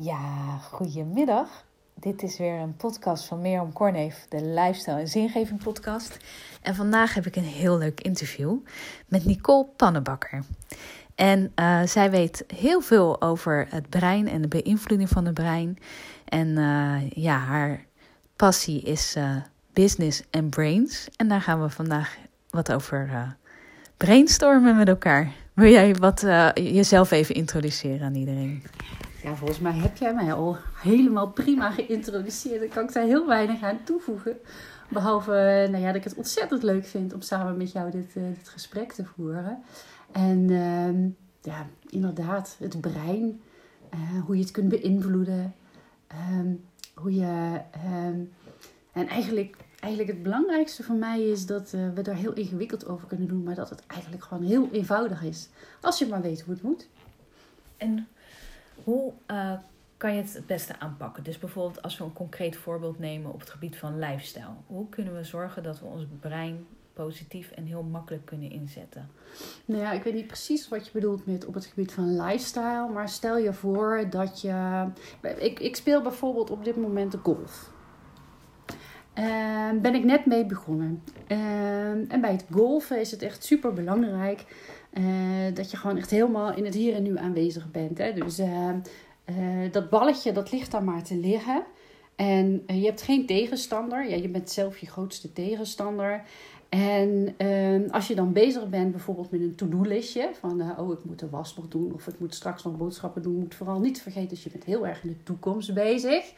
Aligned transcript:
Ja, 0.00 0.58
goedemiddag. 0.58 1.64
Dit 1.94 2.22
is 2.22 2.38
weer 2.38 2.60
een 2.60 2.76
podcast 2.76 3.24
van 3.24 3.40
Mirjam 3.40 3.72
Korneef, 3.72 4.26
de 4.28 4.44
Lifestyle 4.44 4.98
en 4.98 5.08
Zingeving 5.08 5.62
podcast. 5.62 6.16
En 6.62 6.74
vandaag 6.74 7.14
heb 7.14 7.26
ik 7.26 7.36
een 7.36 7.42
heel 7.42 7.78
leuk 7.78 8.00
interview 8.00 8.56
met 9.06 9.24
Nicole 9.24 9.66
Pannenbakker. 9.76 10.44
En 11.14 11.52
uh, 11.56 11.82
zij 11.82 12.10
weet 12.10 12.44
heel 12.54 12.80
veel 12.80 13.20
over 13.20 13.66
het 13.70 13.88
brein 13.88 14.28
en 14.28 14.42
de 14.42 14.48
beïnvloeding 14.48 15.08
van 15.08 15.24
het 15.24 15.34
brein. 15.34 15.78
En 16.24 16.48
uh, 16.48 17.10
ja, 17.10 17.38
haar 17.38 17.84
passie 18.36 18.82
is 18.82 19.16
uh, 19.16 19.36
business 19.72 20.22
en 20.30 20.48
brains. 20.48 21.08
En 21.16 21.28
daar 21.28 21.42
gaan 21.42 21.62
we 21.62 21.70
vandaag 21.70 22.16
wat 22.50 22.72
over 22.72 23.36
brainstormen 23.96 24.76
met 24.76 24.88
elkaar. 24.88 25.32
Wil 25.52 25.70
jij 25.70 25.94
wat, 25.94 26.20
jezelf 26.54 27.10
even 27.10 27.34
introduceren 27.34 28.06
aan 28.06 28.14
iedereen? 28.14 28.62
Volgens 29.36 29.58
mij 29.58 29.72
heb 29.72 29.96
jij 29.96 30.14
mij 30.14 30.32
al 30.32 30.56
helemaal 30.74 31.30
prima 31.30 31.70
geïntroduceerd. 31.70 32.60
Dan 32.60 32.68
kan 32.68 32.84
ik 32.84 32.92
daar 32.92 33.04
heel 33.04 33.26
weinig 33.26 33.62
aan 33.62 33.84
toevoegen. 33.84 34.36
Behalve 34.88 35.66
nou 35.70 35.82
ja, 35.82 35.86
dat 35.86 35.96
ik 35.96 36.04
het 36.04 36.14
ontzettend 36.14 36.62
leuk 36.62 36.86
vind 36.86 37.14
om 37.14 37.20
samen 37.20 37.56
met 37.56 37.72
jou 37.72 37.90
dit, 37.90 38.14
uh, 38.16 38.24
dit 38.38 38.48
gesprek 38.48 38.92
te 38.92 39.04
voeren. 39.04 39.62
En 40.12 40.38
uh, 40.50 41.10
ja, 41.42 41.66
inderdaad, 41.88 42.56
het 42.58 42.80
brein, 42.80 43.40
uh, 43.94 44.24
hoe 44.24 44.36
je 44.36 44.42
het 44.42 44.50
kunt 44.50 44.68
beïnvloeden. 44.68 45.54
Uh, 46.12 46.54
hoe 46.94 47.14
je. 47.14 47.60
Ehm, 47.70 48.20
en 48.92 49.06
eigenlijk, 49.08 49.56
eigenlijk 49.80 50.12
het 50.12 50.22
belangrijkste 50.22 50.82
voor 50.82 50.94
mij 50.94 51.22
is 51.22 51.46
dat 51.46 51.72
eh, 51.72 51.80
we 51.94 52.02
daar 52.02 52.14
heel 52.14 52.32
ingewikkeld 52.32 52.86
over 52.86 53.06
kunnen 53.08 53.28
doen, 53.28 53.42
maar 53.42 53.54
dat 53.54 53.70
het 53.70 53.86
eigenlijk 53.86 54.22
gewoon 54.24 54.44
heel 54.44 54.68
eenvoudig 54.72 55.22
is. 55.22 55.48
Als 55.80 55.98
je 55.98 56.06
maar 56.06 56.22
weet 56.22 56.40
hoe 56.40 56.54
het 56.54 56.62
moet. 56.62 56.88
En 57.76 58.08
hoe 58.84 59.12
uh, 59.30 59.52
kan 59.96 60.14
je 60.14 60.20
het 60.22 60.34
het 60.34 60.46
beste 60.46 60.78
aanpakken? 60.78 61.22
Dus 61.22 61.38
bijvoorbeeld 61.38 61.82
als 61.82 61.98
we 61.98 62.04
een 62.04 62.12
concreet 62.12 62.56
voorbeeld 62.56 62.98
nemen 62.98 63.32
op 63.32 63.40
het 63.40 63.50
gebied 63.50 63.76
van 63.76 63.98
lifestyle. 63.98 64.54
Hoe 64.66 64.88
kunnen 64.88 65.14
we 65.14 65.24
zorgen 65.24 65.62
dat 65.62 65.80
we 65.80 65.86
ons 65.86 66.06
brein 66.20 66.66
positief 66.92 67.50
en 67.50 67.64
heel 67.64 67.82
makkelijk 67.82 68.26
kunnen 68.26 68.50
inzetten? 68.50 69.10
Nou 69.64 69.82
ja, 69.82 69.92
ik 69.92 70.02
weet 70.02 70.14
niet 70.14 70.26
precies 70.26 70.68
wat 70.68 70.86
je 70.86 70.92
bedoelt 70.92 71.26
met 71.26 71.46
op 71.46 71.54
het 71.54 71.66
gebied 71.66 71.92
van 71.92 72.22
lifestyle. 72.22 72.88
Maar 72.92 73.08
stel 73.08 73.38
je 73.38 73.52
voor 73.52 74.06
dat 74.10 74.40
je... 74.40 74.86
Ik, 75.38 75.60
ik 75.60 75.76
speel 75.76 76.02
bijvoorbeeld 76.02 76.50
op 76.50 76.64
dit 76.64 76.76
moment 76.76 77.12
de 77.12 77.18
golf. 77.22 77.70
Uh, 79.18 79.70
ben 79.80 79.94
ik 79.94 80.04
net 80.04 80.26
mee 80.26 80.46
begonnen. 80.46 81.02
Uh, 81.28 82.12
en 82.12 82.20
bij 82.20 82.32
het 82.32 82.44
golfen 82.50 83.00
is 83.00 83.10
het 83.10 83.22
echt 83.22 83.44
super 83.44 83.72
belangrijk 83.72 84.44
uh, 84.92 85.54
dat 85.54 85.70
je 85.70 85.76
gewoon 85.76 85.96
echt 85.96 86.10
helemaal 86.10 86.54
in 86.54 86.64
het 86.64 86.74
hier 86.74 86.94
en 86.94 87.02
nu 87.02 87.18
aanwezig 87.18 87.70
bent. 87.70 87.98
Hè? 87.98 88.12
Dus 88.12 88.40
uh, 88.40 88.70
dat 89.70 89.90
balletje 89.90 90.32
dat 90.32 90.52
ligt 90.52 90.70
daar 90.70 90.84
maar 90.84 91.02
te 91.02 91.16
liggen. 91.16 91.62
En 92.16 92.62
je 92.66 92.84
hebt 92.84 93.02
geen 93.02 93.26
tegenstander. 93.26 94.08
Ja, 94.08 94.16
je 94.16 94.28
bent 94.28 94.50
zelf 94.50 94.78
je 94.78 94.86
grootste 94.86 95.32
tegenstander. 95.32 96.22
En 96.68 97.34
uh, 97.38 97.90
als 97.90 98.08
je 98.08 98.14
dan 98.14 98.32
bezig 98.32 98.68
bent 98.68 98.90
bijvoorbeeld 98.90 99.30
met 99.30 99.40
een 99.40 99.54
to-do-listje. 99.54 100.30
Van 100.38 100.78
oh, 100.78 100.92
ik 100.92 101.04
moet 101.04 101.18
de 101.18 101.28
was 101.28 101.56
nog 101.56 101.68
doen. 101.68 101.92
Of 101.94 102.06
ik 102.06 102.18
moet 102.18 102.34
straks 102.34 102.64
nog 102.64 102.76
boodschappen 102.76 103.22
doen. 103.22 103.38
Moet 103.38 103.54
vooral 103.54 103.80
niet 103.80 104.02
vergeten 104.02 104.28
dat 104.28 104.42
je 104.42 104.50
bent 104.50 104.64
heel 104.64 104.86
erg 104.86 105.02
in 105.02 105.08
de 105.08 105.22
toekomst 105.22 105.74
bezig. 105.74 106.32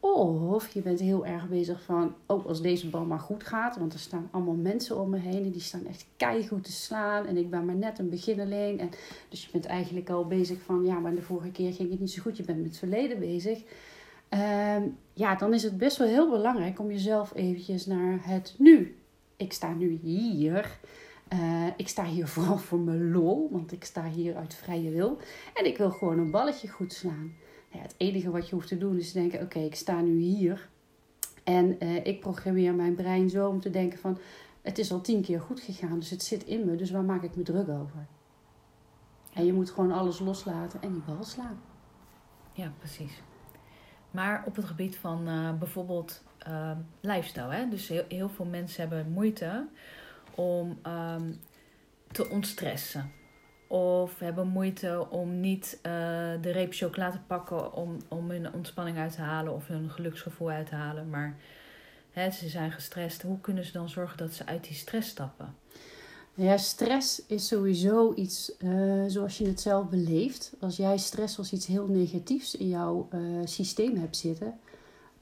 Of 0.00 0.68
je 0.68 0.80
bent 0.80 1.00
heel 1.00 1.26
erg 1.26 1.48
bezig 1.48 1.82
van, 1.82 2.14
ook 2.26 2.46
als 2.46 2.62
deze 2.62 2.88
bal 2.88 3.04
maar 3.04 3.18
goed 3.18 3.44
gaat. 3.44 3.76
Want 3.78 3.92
er 3.92 3.98
staan 3.98 4.28
allemaal 4.30 4.54
mensen 4.54 5.00
om 5.00 5.10
me 5.10 5.18
heen 5.18 5.44
en 5.44 5.50
die 5.50 5.60
staan 5.60 5.86
echt 5.86 6.06
keihard 6.16 6.64
te 6.64 6.72
slaan. 6.72 7.26
En 7.26 7.36
ik 7.36 7.50
ben 7.50 7.64
maar 7.64 7.74
net 7.74 7.98
een 7.98 8.08
beginneling. 8.08 8.80
En 8.80 8.90
dus 9.28 9.44
je 9.44 9.48
bent 9.52 9.66
eigenlijk 9.66 10.10
al 10.10 10.26
bezig 10.26 10.60
van, 10.60 10.84
ja, 10.84 10.98
maar 10.98 11.14
de 11.14 11.22
vorige 11.22 11.50
keer 11.50 11.72
ging 11.72 11.90
het 11.90 12.00
niet 12.00 12.10
zo 12.10 12.22
goed. 12.22 12.36
Je 12.36 12.42
bent 12.42 12.58
met 12.58 12.66
het 12.66 12.78
verleden 12.78 13.18
bezig. 13.18 13.62
Um, 14.30 14.96
ja, 15.12 15.34
dan 15.34 15.54
is 15.54 15.62
het 15.62 15.78
best 15.78 15.96
wel 15.96 16.08
heel 16.08 16.30
belangrijk 16.30 16.78
om 16.78 16.90
jezelf 16.90 17.34
eventjes 17.34 17.86
naar 17.86 18.18
het 18.22 18.54
nu. 18.58 18.96
Ik 19.36 19.52
sta 19.52 19.72
nu 19.72 19.98
hier. 20.02 20.78
Uh, 21.32 21.66
ik 21.76 21.88
sta 21.88 22.04
hier 22.04 22.28
vooral 22.34 22.58
voor 22.58 22.78
mijn 22.78 23.10
lol, 23.10 23.48
want 23.50 23.72
ik 23.72 23.84
sta 23.84 24.04
hier 24.08 24.36
uit 24.36 24.54
vrije 24.54 24.90
wil. 24.90 25.18
En 25.54 25.66
ik 25.66 25.78
wil 25.78 25.90
gewoon 25.90 26.18
een 26.18 26.30
balletje 26.30 26.68
goed 26.68 26.92
slaan. 26.92 27.32
Ja, 27.70 27.78
het 27.78 27.94
enige 27.96 28.30
wat 28.30 28.48
je 28.48 28.54
hoeft 28.54 28.68
te 28.68 28.78
doen 28.78 28.98
is 28.98 29.12
te 29.12 29.18
denken: 29.18 29.40
oké, 29.40 29.58
ik 29.58 29.74
sta 29.74 30.00
nu 30.00 30.18
hier. 30.18 30.68
En 31.44 31.84
uh, 31.84 32.06
ik 32.06 32.20
programmeer 32.20 32.74
mijn 32.74 32.94
brein 32.94 33.30
zo 33.30 33.48
om 33.48 33.60
te 33.60 33.70
denken: 33.70 33.98
van 33.98 34.18
het 34.62 34.78
is 34.78 34.92
al 34.92 35.00
tien 35.00 35.22
keer 35.22 35.40
goed 35.40 35.60
gegaan, 35.60 35.98
dus 35.98 36.10
het 36.10 36.22
zit 36.22 36.44
in 36.44 36.64
me, 36.66 36.76
dus 36.76 36.90
waar 36.90 37.02
maak 37.02 37.22
ik 37.22 37.36
me 37.36 37.42
druk 37.42 37.68
over? 37.68 38.06
En 39.32 39.46
je 39.46 39.52
moet 39.52 39.70
gewoon 39.70 39.92
alles 39.92 40.18
loslaten 40.18 40.82
en 40.82 40.92
die 40.92 41.02
bal 41.02 41.24
slaan. 41.24 41.60
Ja, 42.52 42.72
precies. 42.78 43.22
Maar 44.10 44.42
op 44.46 44.56
het 44.56 44.64
gebied 44.64 44.96
van 44.96 45.28
uh, 45.28 45.52
bijvoorbeeld 45.52 46.22
uh, 46.48 46.76
lifestyle, 47.00 47.54
hè? 47.54 47.68
dus 47.68 47.88
heel, 47.88 48.04
heel, 48.08 48.28
veel 48.28 48.44
mensen 48.44 48.80
hebben 48.80 49.12
moeite 49.12 49.68
om 50.34 50.78
um, 50.86 51.40
te 52.12 52.28
ontstressen. 52.28 53.12
Of 53.68 54.18
hebben 54.18 54.46
moeite 54.46 55.06
om 55.10 55.40
niet 55.40 55.78
uh, 55.82 55.92
de 56.40 56.50
reep 56.50 56.72
chocola 56.74 57.10
te 57.10 57.20
pakken 57.26 57.72
om, 57.72 57.96
om 58.08 58.30
hun 58.30 58.52
ontspanning 58.52 58.98
uit 58.98 59.12
te 59.12 59.20
halen 59.20 59.54
of 59.54 59.66
hun 59.66 59.90
geluksgevoel 59.90 60.50
uit 60.50 60.66
te 60.66 60.74
halen. 60.74 61.10
Maar 61.10 61.36
hè, 62.10 62.30
ze 62.30 62.48
zijn 62.48 62.72
gestrest. 62.72 63.22
Hoe 63.22 63.40
kunnen 63.40 63.64
ze 63.64 63.72
dan 63.72 63.88
zorgen 63.88 64.18
dat 64.18 64.32
ze 64.32 64.46
uit 64.46 64.64
die 64.64 64.76
stress 64.76 65.08
stappen? 65.08 65.54
Ja, 66.34 66.56
stress 66.56 67.26
is 67.26 67.46
sowieso 67.46 68.12
iets 68.14 68.52
uh, 68.58 69.04
zoals 69.06 69.38
je 69.38 69.46
het 69.46 69.60
zelf 69.60 69.88
beleeft. 69.88 70.52
Als 70.60 70.76
jij 70.76 70.98
stress 70.98 71.38
als 71.38 71.52
iets 71.52 71.66
heel 71.66 71.86
negatiefs 71.86 72.56
in 72.56 72.68
jouw 72.68 73.08
uh, 73.14 73.20
systeem 73.44 73.96
hebt 73.96 74.16
zitten, 74.16 74.58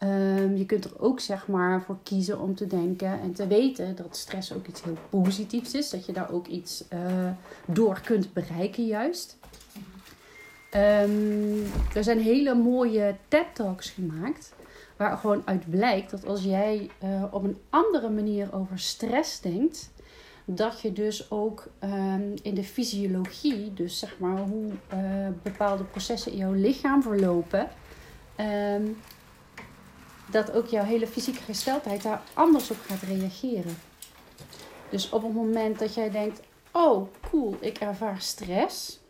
Um, 0.02 0.56
je 0.56 0.66
kunt 0.66 0.84
er 0.84 1.00
ook 1.00 1.20
zeg 1.20 1.48
maar 1.48 1.82
voor 1.82 1.98
kiezen 2.02 2.40
om 2.40 2.54
te 2.54 2.66
denken 2.66 3.20
en 3.20 3.32
te 3.32 3.46
weten 3.46 3.96
dat 3.96 4.16
stress 4.16 4.52
ook 4.52 4.66
iets 4.66 4.82
heel 4.82 4.96
positiefs 5.10 5.74
is. 5.74 5.90
Dat 5.90 6.06
je 6.06 6.12
daar 6.12 6.32
ook 6.32 6.46
iets 6.46 6.84
uh, 6.92 7.30
door 7.66 8.00
kunt 8.04 8.32
bereiken 8.32 8.86
juist. 8.86 9.38
Um, 10.74 11.62
er 11.94 12.04
zijn 12.04 12.20
hele 12.20 12.54
mooie 12.54 13.16
TED-talks 13.28 13.90
gemaakt. 13.90 14.54
Waar 14.96 15.16
gewoon 15.16 15.42
uit 15.44 15.70
blijkt 15.70 16.10
dat 16.10 16.26
als 16.26 16.42
jij 16.42 16.90
uh, 17.04 17.24
op 17.30 17.44
een 17.44 17.58
andere 17.70 18.10
manier 18.10 18.54
over 18.54 18.78
stress 18.78 19.40
denkt. 19.40 19.90
Dat 20.44 20.80
je 20.80 20.92
dus 20.92 21.30
ook 21.30 21.68
um, 21.84 22.34
in 22.42 22.54
de 22.54 22.64
fysiologie, 22.64 23.74
dus 23.74 23.98
zeg 23.98 24.18
maar 24.18 24.38
hoe 24.38 24.70
uh, 24.92 24.98
bepaalde 25.42 25.84
processen 25.84 26.32
in 26.32 26.38
jouw 26.38 26.52
lichaam 26.52 27.02
verlopen 27.02 27.68
dat 30.30 30.52
ook 30.52 30.66
jouw 30.66 30.84
hele 30.84 31.06
fysieke 31.06 31.42
gesteldheid 31.42 32.02
daar 32.02 32.22
anders 32.34 32.70
op 32.70 32.78
gaat 32.80 33.02
reageren. 33.02 33.76
Dus 34.90 35.10
op 35.10 35.22
het 35.22 35.34
moment 35.34 35.78
dat 35.78 35.94
jij 35.94 36.10
denkt: 36.10 36.40
Oh, 36.72 37.08
cool, 37.30 37.56
ik 37.60 37.78
ervaar 37.78 38.20
stress. 38.20 39.00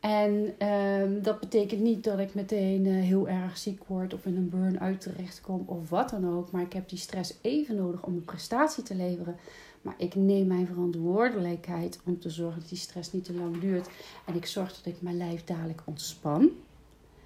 En 0.00 0.66
um, 0.68 1.22
dat 1.22 1.40
betekent 1.40 1.80
niet 1.80 2.04
dat 2.04 2.18
ik 2.18 2.34
meteen 2.34 2.86
uh, 2.86 3.02
heel 3.02 3.28
erg 3.28 3.58
ziek 3.58 3.84
word 3.86 4.14
of 4.14 4.26
in 4.26 4.36
een 4.36 4.48
burn-out 4.48 5.00
terechtkom 5.00 5.62
of 5.66 5.90
wat 5.90 6.10
dan 6.10 6.36
ook. 6.36 6.50
Maar 6.50 6.62
ik 6.62 6.72
heb 6.72 6.88
die 6.88 6.98
stress 6.98 7.34
even 7.40 7.74
nodig 7.74 8.02
om 8.02 8.12
een 8.12 8.24
prestatie 8.24 8.82
te 8.82 8.94
leveren. 8.94 9.36
Maar 9.82 9.94
ik 9.96 10.14
neem 10.14 10.46
mijn 10.46 10.66
verantwoordelijkheid 10.66 12.00
om 12.04 12.20
te 12.20 12.30
zorgen 12.30 12.60
dat 12.60 12.68
die 12.68 12.78
stress 12.78 13.12
niet 13.12 13.24
te 13.24 13.34
lang 13.34 13.60
duurt. 13.60 13.88
En 14.26 14.34
ik 14.34 14.46
zorg 14.46 14.74
dat 14.74 14.94
ik 14.94 15.02
mijn 15.02 15.16
lijf 15.16 15.44
dadelijk 15.44 15.82
ontspan. 15.84 16.50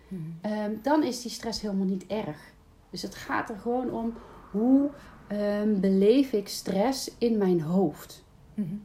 Hmm. 0.08 0.38
Um, 0.42 0.78
dan 0.82 1.02
is 1.02 1.22
die 1.22 1.30
stress 1.30 1.60
helemaal 1.60 1.86
niet 1.86 2.06
erg. 2.06 2.54
Dus 2.96 3.04
het 3.04 3.14
gaat 3.14 3.50
er 3.50 3.58
gewoon 3.58 3.90
om 3.90 4.14
hoe 4.50 4.90
um, 5.32 5.80
beleef 5.80 6.32
ik 6.32 6.48
stress 6.48 7.10
in 7.18 7.38
mijn 7.38 7.60
hoofd. 7.60 8.24
Mm 8.54 8.64
-hmm. 8.68 8.82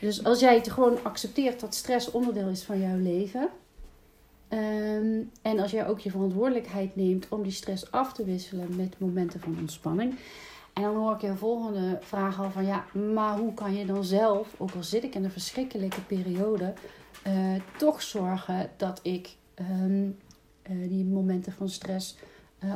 Dus 0.00 0.24
als 0.24 0.40
jij 0.40 0.54
het 0.54 0.70
gewoon 0.70 0.98
accepteert 1.02 1.60
dat 1.60 1.74
stress 1.74 2.10
onderdeel 2.10 2.48
is 2.48 2.62
van 2.62 2.80
jouw 2.80 2.96
leven. 2.96 3.48
Um, 4.48 5.30
en 5.42 5.58
als 5.58 5.70
jij 5.70 5.86
ook 5.86 5.98
je 5.98 6.10
verantwoordelijkheid 6.10 6.96
neemt 6.96 7.28
om 7.28 7.42
die 7.42 7.52
stress 7.52 7.90
af 7.90 8.12
te 8.12 8.24
wisselen 8.24 8.76
met 8.76 8.98
momenten 8.98 9.40
van 9.40 9.56
ontspanning. 9.58 10.14
En 10.72 10.82
dan 10.82 10.96
hoor 10.96 11.14
ik 11.14 11.20
je 11.20 11.34
volgende 11.34 11.98
vraag 12.00 12.40
al 12.40 12.50
van 12.50 12.66
ja, 12.66 12.84
maar 13.12 13.38
hoe 13.38 13.54
kan 13.54 13.74
je 13.74 13.86
dan 13.86 14.04
zelf, 14.04 14.54
ook 14.58 14.74
al 14.74 14.82
zit 14.82 15.04
ik 15.04 15.14
in 15.14 15.24
een 15.24 15.30
verschrikkelijke 15.30 16.00
periode, 16.00 16.74
uh, 17.26 17.54
toch 17.76 18.02
zorgen 18.02 18.70
dat 18.76 19.00
ik 19.02 19.36
um, 19.80 20.16
uh, 20.70 20.88
die 20.88 21.04
momenten 21.04 21.52
van 21.52 21.68
stress 21.68 22.16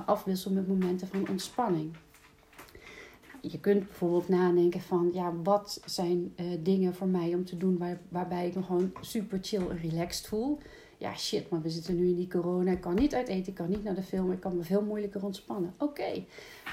afwissel 0.06 0.50
met 0.50 0.68
momenten 0.68 1.08
van 1.08 1.28
ontspanning. 1.28 1.96
Je 3.40 3.60
kunt 3.60 3.86
bijvoorbeeld 3.86 4.28
nadenken 4.28 4.80
van, 4.80 5.10
ja, 5.12 5.32
wat 5.42 5.82
zijn 5.84 6.32
uh, 6.36 6.46
dingen 6.62 6.94
voor 6.94 7.06
mij 7.06 7.34
om 7.34 7.44
te 7.44 7.56
doen 7.56 7.78
waar, 7.78 8.00
waarbij 8.08 8.46
ik 8.46 8.54
me 8.54 8.62
gewoon 8.62 8.92
super 9.00 9.38
chill 9.42 9.68
en 9.68 9.78
relaxed 9.78 10.26
voel. 10.26 10.58
Ja, 10.98 11.16
shit, 11.16 11.50
maar 11.50 11.62
we 11.62 11.70
zitten 11.70 11.96
nu 11.96 12.08
in 12.08 12.16
die 12.16 12.28
corona. 12.28 12.70
Ik 12.70 12.80
kan 12.80 12.94
niet 12.94 13.14
uit 13.14 13.28
eten, 13.28 13.48
ik 13.48 13.54
kan 13.54 13.68
niet 13.68 13.84
naar 13.84 13.94
de 13.94 14.02
film, 14.02 14.32
ik 14.32 14.40
kan 14.40 14.56
me 14.56 14.62
veel 14.62 14.82
moeilijker 14.82 15.24
ontspannen. 15.24 15.74
Oké, 15.78 16.24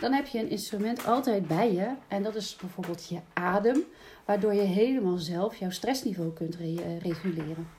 dan 0.02 0.14
heb 0.14 0.26
je 0.26 0.40
een 0.40 0.50
instrument 0.50 1.06
altijd 1.06 1.48
bij 1.48 1.74
je. 1.74 1.94
En 2.08 2.24
dat 2.24 2.36
is 2.36 2.56
bijvoorbeeld 2.56 3.08
je 3.08 3.20
adem, 3.34 3.84
waardoor 4.26 4.54
je 4.54 4.62
helemaal 4.62 5.18
zelf 5.18 5.56
jouw 5.56 5.70
stressniveau 5.70 6.34
kunt 6.34 6.56
re 6.56 6.72
uh, 6.72 7.00
reguleren. 7.00 7.79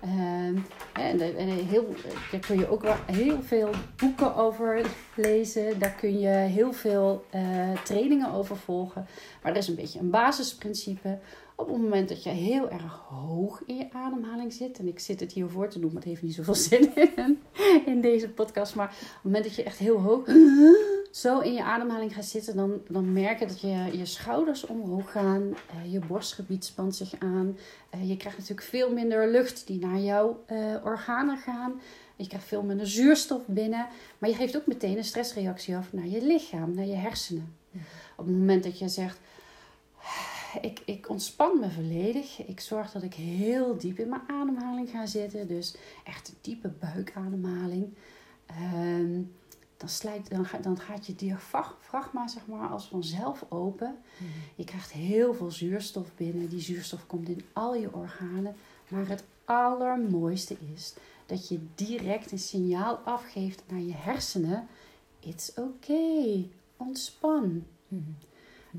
Ehm, 0.00 0.56
en, 0.92 1.36
en 1.36 1.48
heel, 1.48 1.94
daar 2.30 2.40
kun 2.40 2.58
je 2.58 2.70
ook 2.70 2.82
wel 2.82 2.96
heel 3.06 3.42
veel 3.42 3.70
boeken 3.96 4.36
over 4.36 4.86
lezen. 5.16 5.78
Daar 5.78 5.94
kun 5.94 6.18
je 6.18 6.28
heel 6.28 6.72
veel 6.72 7.24
uh, 7.34 7.82
trainingen 7.84 8.32
over 8.32 8.56
volgen. 8.56 9.06
Maar 9.42 9.54
dat 9.54 9.62
is 9.62 9.68
een 9.68 9.74
beetje 9.74 9.98
een 9.98 10.10
basisprincipe. 10.10 11.18
Op 11.56 11.68
het 11.68 11.78
moment 11.78 12.08
dat 12.08 12.22
je 12.22 12.30
heel 12.30 12.70
erg 12.70 12.94
hoog 13.08 13.62
in 13.66 13.76
je 13.76 13.92
ademhaling 13.92 14.52
zit. 14.52 14.78
En 14.78 14.88
ik 14.88 14.98
zit 14.98 15.20
het 15.20 15.32
hier 15.32 15.48
voor 15.48 15.68
te 15.68 15.78
doen, 15.78 15.92
maar 15.92 16.02
het 16.02 16.10
heeft 16.10 16.22
niet 16.22 16.34
zoveel 16.34 16.54
zin 16.70 16.96
in, 16.96 17.42
in 17.86 18.00
deze 18.00 18.28
podcast. 18.28 18.74
Maar 18.74 18.88
op 18.88 18.94
het 18.94 19.22
moment 19.22 19.44
dat 19.44 19.54
je 19.54 19.62
echt 19.62 19.78
heel 19.78 20.00
hoog 20.00 20.26
zo 21.20 21.40
in 21.40 21.52
je 21.52 21.62
ademhaling 21.62 22.14
gaat 22.14 22.24
zitten, 22.24 22.56
dan, 22.56 22.80
dan 22.88 23.12
merk 23.12 23.38
je 23.38 23.46
dat 23.46 23.60
je, 23.60 23.88
je 23.92 24.06
schouders 24.06 24.66
omhoog 24.66 25.10
gaan. 25.10 25.42
Uh, 25.42 25.92
je 25.92 25.98
borstgebied 25.98 26.64
spant 26.64 26.96
zich 26.96 27.14
aan. 27.18 27.56
Uh, 27.94 28.08
je 28.08 28.16
krijgt 28.16 28.38
natuurlijk 28.38 28.68
veel 28.68 28.92
minder 28.92 29.30
lucht 29.30 29.66
die 29.66 29.78
naar 29.78 29.98
jouw 29.98 30.44
uh, 30.50 30.74
organen 30.84 31.38
gaan. 31.38 31.80
Je 32.16 32.26
krijgt 32.26 32.46
veel 32.46 32.62
minder 32.62 32.86
zuurstof 32.86 33.46
binnen. 33.46 33.86
Maar 34.18 34.30
je 34.30 34.36
geeft 34.36 34.56
ook 34.56 34.66
meteen 34.66 34.96
een 34.96 35.04
stressreactie 35.04 35.76
af 35.76 35.92
naar 35.92 36.06
je 36.06 36.22
lichaam, 36.22 36.74
naar 36.74 36.86
je 36.86 36.94
hersenen. 36.94 37.54
Op 38.16 38.26
het 38.26 38.36
moment 38.36 38.64
dat 38.64 38.78
je 38.78 38.88
zegt, 38.88 39.18
ik, 40.60 40.80
ik 40.84 41.08
ontspan 41.08 41.60
me 41.60 41.70
volledig. 41.70 42.46
Ik 42.46 42.60
zorg 42.60 42.92
dat 42.92 43.02
ik 43.02 43.14
heel 43.14 43.76
diep 43.78 43.98
in 43.98 44.08
mijn 44.08 44.22
ademhaling 44.26 44.90
ga 44.90 45.06
zitten. 45.06 45.48
Dus 45.48 45.76
echt 46.04 46.28
een 46.28 46.36
diepe 46.40 46.68
buikademhaling. 46.68 47.94
Uh, 48.50 49.18
dan, 49.78 49.88
slijt, 49.88 50.30
dan, 50.30 50.46
dan 50.60 50.80
gaat 50.80 51.06
je 51.06 51.14
diafragma 51.14 52.28
zeg 52.28 52.46
maar, 52.46 52.68
als 52.68 52.88
vanzelf 52.88 53.44
open. 53.48 53.96
Mhm. 54.16 54.30
Je 54.54 54.64
krijgt 54.64 54.92
heel 54.92 55.34
veel 55.34 55.50
zuurstof 55.50 56.14
binnen. 56.14 56.48
Die 56.48 56.60
zuurstof 56.60 57.06
komt 57.06 57.28
in 57.28 57.44
al 57.52 57.74
je 57.74 57.94
organen. 57.94 58.56
Maar 58.88 59.08
het 59.08 59.24
allermooiste 59.44 60.56
is 60.74 60.94
dat 61.26 61.48
je 61.48 61.60
direct 61.74 62.32
een 62.32 62.38
signaal 62.38 62.96
afgeeft 62.96 63.62
naar 63.68 63.80
je 63.80 63.94
hersenen. 63.94 64.66
It's 65.20 65.52
okay. 65.56 66.50
Ontspan. 66.76 67.64
Mhm. 67.88 68.02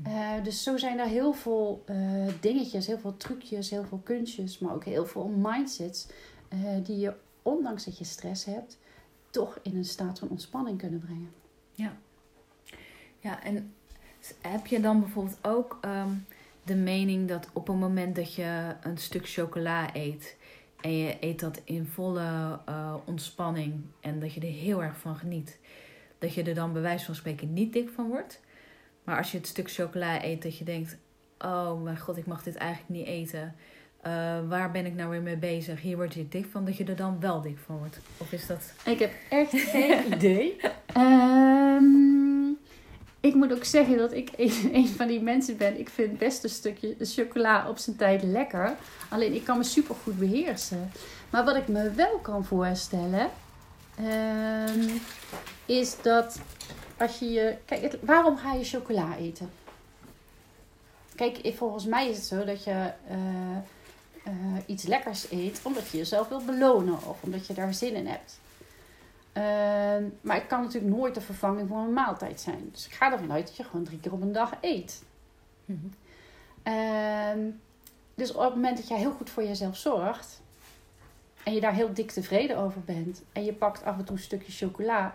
Uh, 0.06 0.42
dus 0.42 0.62
zo 0.62 0.76
zijn 0.76 0.98
er 0.98 1.06
heel 1.06 1.32
veel 1.32 1.84
uh, 1.90 2.28
dingetjes, 2.40 2.86
heel 2.86 2.98
veel 2.98 3.16
trucjes, 3.16 3.70
heel 3.70 3.84
veel 3.84 4.00
kunstjes, 4.04 4.58
maar 4.58 4.74
ook 4.74 4.84
heel 4.84 5.06
veel 5.06 5.28
mindsets 5.28 6.06
uh, 6.54 6.84
die 6.84 6.98
je, 6.98 7.14
ondanks 7.42 7.84
dat 7.84 7.98
je 7.98 8.04
stress 8.04 8.44
hebt, 8.44 8.78
toch 9.30 9.58
in 9.62 9.76
een 9.76 9.84
staat 9.84 10.18
van 10.18 10.28
ontspanning 10.28 10.78
kunnen 10.78 11.00
brengen. 11.00 11.32
Ja, 11.72 11.96
ja 13.18 13.42
en 13.42 13.74
heb 14.40 14.66
je 14.66 14.80
dan 14.80 15.00
bijvoorbeeld 15.00 15.38
ook 15.42 15.78
um, 15.84 16.26
de 16.62 16.74
mening 16.74 17.28
dat 17.28 17.48
op 17.52 17.66
het 17.66 17.76
moment 17.76 18.16
dat 18.16 18.34
je 18.34 18.74
een 18.82 18.98
stuk 18.98 19.28
chocola 19.28 19.94
eet 19.94 20.36
en 20.80 20.96
je 20.96 21.16
eet 21.20 21.40
dat 21.40 21.60
in 21.64 21.86
volle 21.86 22.58
ontspanning 23.04 23.82
en 24.00 24.20
dat 24.20 24.32
je 24.32 24.40
er 24.40 24.46
heel 24.46 24.82
erg 24.82 24.98
van 24.98 25.16
geniet, 25.16 25.58
dat 26.18 26.34
je 26.34 26.42
er 26.42 26.54
dan 26.54 26.72
bij 26.72 26.82
wijze 26.82 27.04
van 27.04 27.14
spreken 27.14 27.52
niet 27.52 27.72
dik 27.72 27.88
van 27.88 28.08
wordt? 28.08 28.40
Maar 29.04 29.16
als 29.16 29.30
je 29.30 29.38
het 29.38 29.46
stuk 29.46 29.70
chocola 29.70 30.24
eet, 30.24 30.42
dat 30.42 30.58
je 30.58 30.64
denkt: 30.64 30.98
Oh 31.38 31.82
mijn 31.82 31.98
god, 31.98 32.16
ik 32.16 32.26
mag 32.26 32.42
dit 32.42 32.54
eigenlijk 32.54 32.90
niet 32.90 33.06
eten. 33.06 33.54
Uh, 34.06 34.48
waar 34.48 34.70
ben 34.70 34.86
ik 34.86 34.94
nou 34.94 35.10
weer 35.10 35.22
mee 35.22 35.36
bezig? 35.36 35.80
Hier 35.80 35.96
word 35.96 36.14
je 36.14 36.28
dik 36.28 36.46
van, 36.50 36.64
dat 36.64 36.76
je 36.76 36.84
er 36.84 36.96
dan 36.96 37.20
wel 37.20 37.40
dik 37.40 37.58
van 37.66 37.78
wordt. 37.78 37.98
Of 38.16 38.32
is 38.32 38.46
dat. 38.46 38.72
Ik 38.84 38.98
heb 38.98 39.12
echt 39.28 39.50
geen 39.52 40.06
idee. 40.14 40.56
Um, 40.96 42.58
ik 43.20 43.34
moet 43.34 43.52
ook 43.52 43.64
zeggen 43.64 43.96
dat 43.96 44.12
ik 44.12 44.30
een, 44.72 44.88
van 44.88 45.06
die 45.06 45.20
mensen 45.20 45.56
ben. 45.56 45.78
Ik 45.78 45.88
vind 45.88 46.18
best 46.18 46.44
een 46.44 46.50
stukje 46.50 46.96
chocola 47.00 47.68
op 47.68 47.78
zijn 47.78 47.96
tijd 47.96 48.22
lekker. 48.22 48.74
Alleen 49.08 49.34
ik 49.34 49.44
kan 49.44 49.58
me 49.58 49.64
super 49.64 49.94
goed 50.02 50.18
beheersen. 50.18 50.92
Maar 51.30 51.44
wat 51.44 51.56
ik 51.56 51.68
me 51.68 51.90
wel 51.90 52.18
kan 52.18 52.44
voorstellen. 52.44 53.30
Um, 54.00 55.00
is 55.66 56.02
dat 56.02 56.40
als 56.98 57.18
je 57.18 57.30
je. 57.30 57.56
Kijk, 57.64 57.96
waarom 58.00 58.36
ga 58.36 58.52
je 58.52 58.64
chocola 58.64 59.16
eten? 59.16 59.50
Kijk, 61.14 61.52
volgens 61.56 61.84
mij 61.84 62.08
is 62.08 62.16
het 62.16 62.26
zo 62.26 62.44
dat 62.44 62.64
je 62.64 62.92
uh, 63.10 63.56
uh, 64.26 64.32
iets 64.66 64.84
lekkers 64.84 65.30
eet 65.30 65.60
omdat 65.62 65.88
je 65.88 65.96
jezelf 65.96 66.28
wilt 66.28 66.46
belonen 66.46 67.06
of 67.06 67.22
omdat 67.22 67.46
je 67.46 67.54
daar 67.54 67.74
zin 67.74 67.94
in 67.94 68.06
hebt. 68.06 68.40
Uh, 69.32 69.42
maar 70.20 70.36
het 70.36 70.46
kan 70.46 70.62
natuurlijk 70.62 70.94
nooit 70.94 71.14
de 71.14 71.20
vervanging 71.20 71.68
voor 71.68 71.78
een 71.78 71.92
maaltijd 71.92 72.40
zijn. 72.40 72.68
Dus 72.72 72.86
ik 72.86 72.92
ga 72.92 73.12
ervan 73.12 73.32
uit 73.32 73.46
dat 73.46 73.56
je 73.56 73.64
gewoon 73.64 73.84
drie 73.84 74.00
keer 74.00 74.12
op 74.12 74.22
een 74.22 74.32
dag 74.32 74.52
eet. 74.60 75.02
Mm 75.64 75.90
dus 78.20 78.32
op 78.32 78.42
het 78.42 78.54
moment 78.54 78.76
dat 78.76 78.88
jij 78.88 78.98
heel 78.98 79.12
goed 79.12 79.30
voor 79.30 79.42
jezelf 79.42 79.76
zorgt 79.76 80.40
en 81.44 81.54
je 81.54 81.60
daar 81.60 81.74
heel 81.74 81.94
dik 81.94 82.10
tevreden 82.10 82.58
over 82.58 82.80
bent 82.80 83.22
en 83.32 83.44
je 83.44 83.52
pakt 83.52 83.84
af 83.84 83.98
en 83.98 84.04
toe 84.04 84.16
een 84.16 84.22
stukje 84.22 84.52
chocola, 84.52 85.14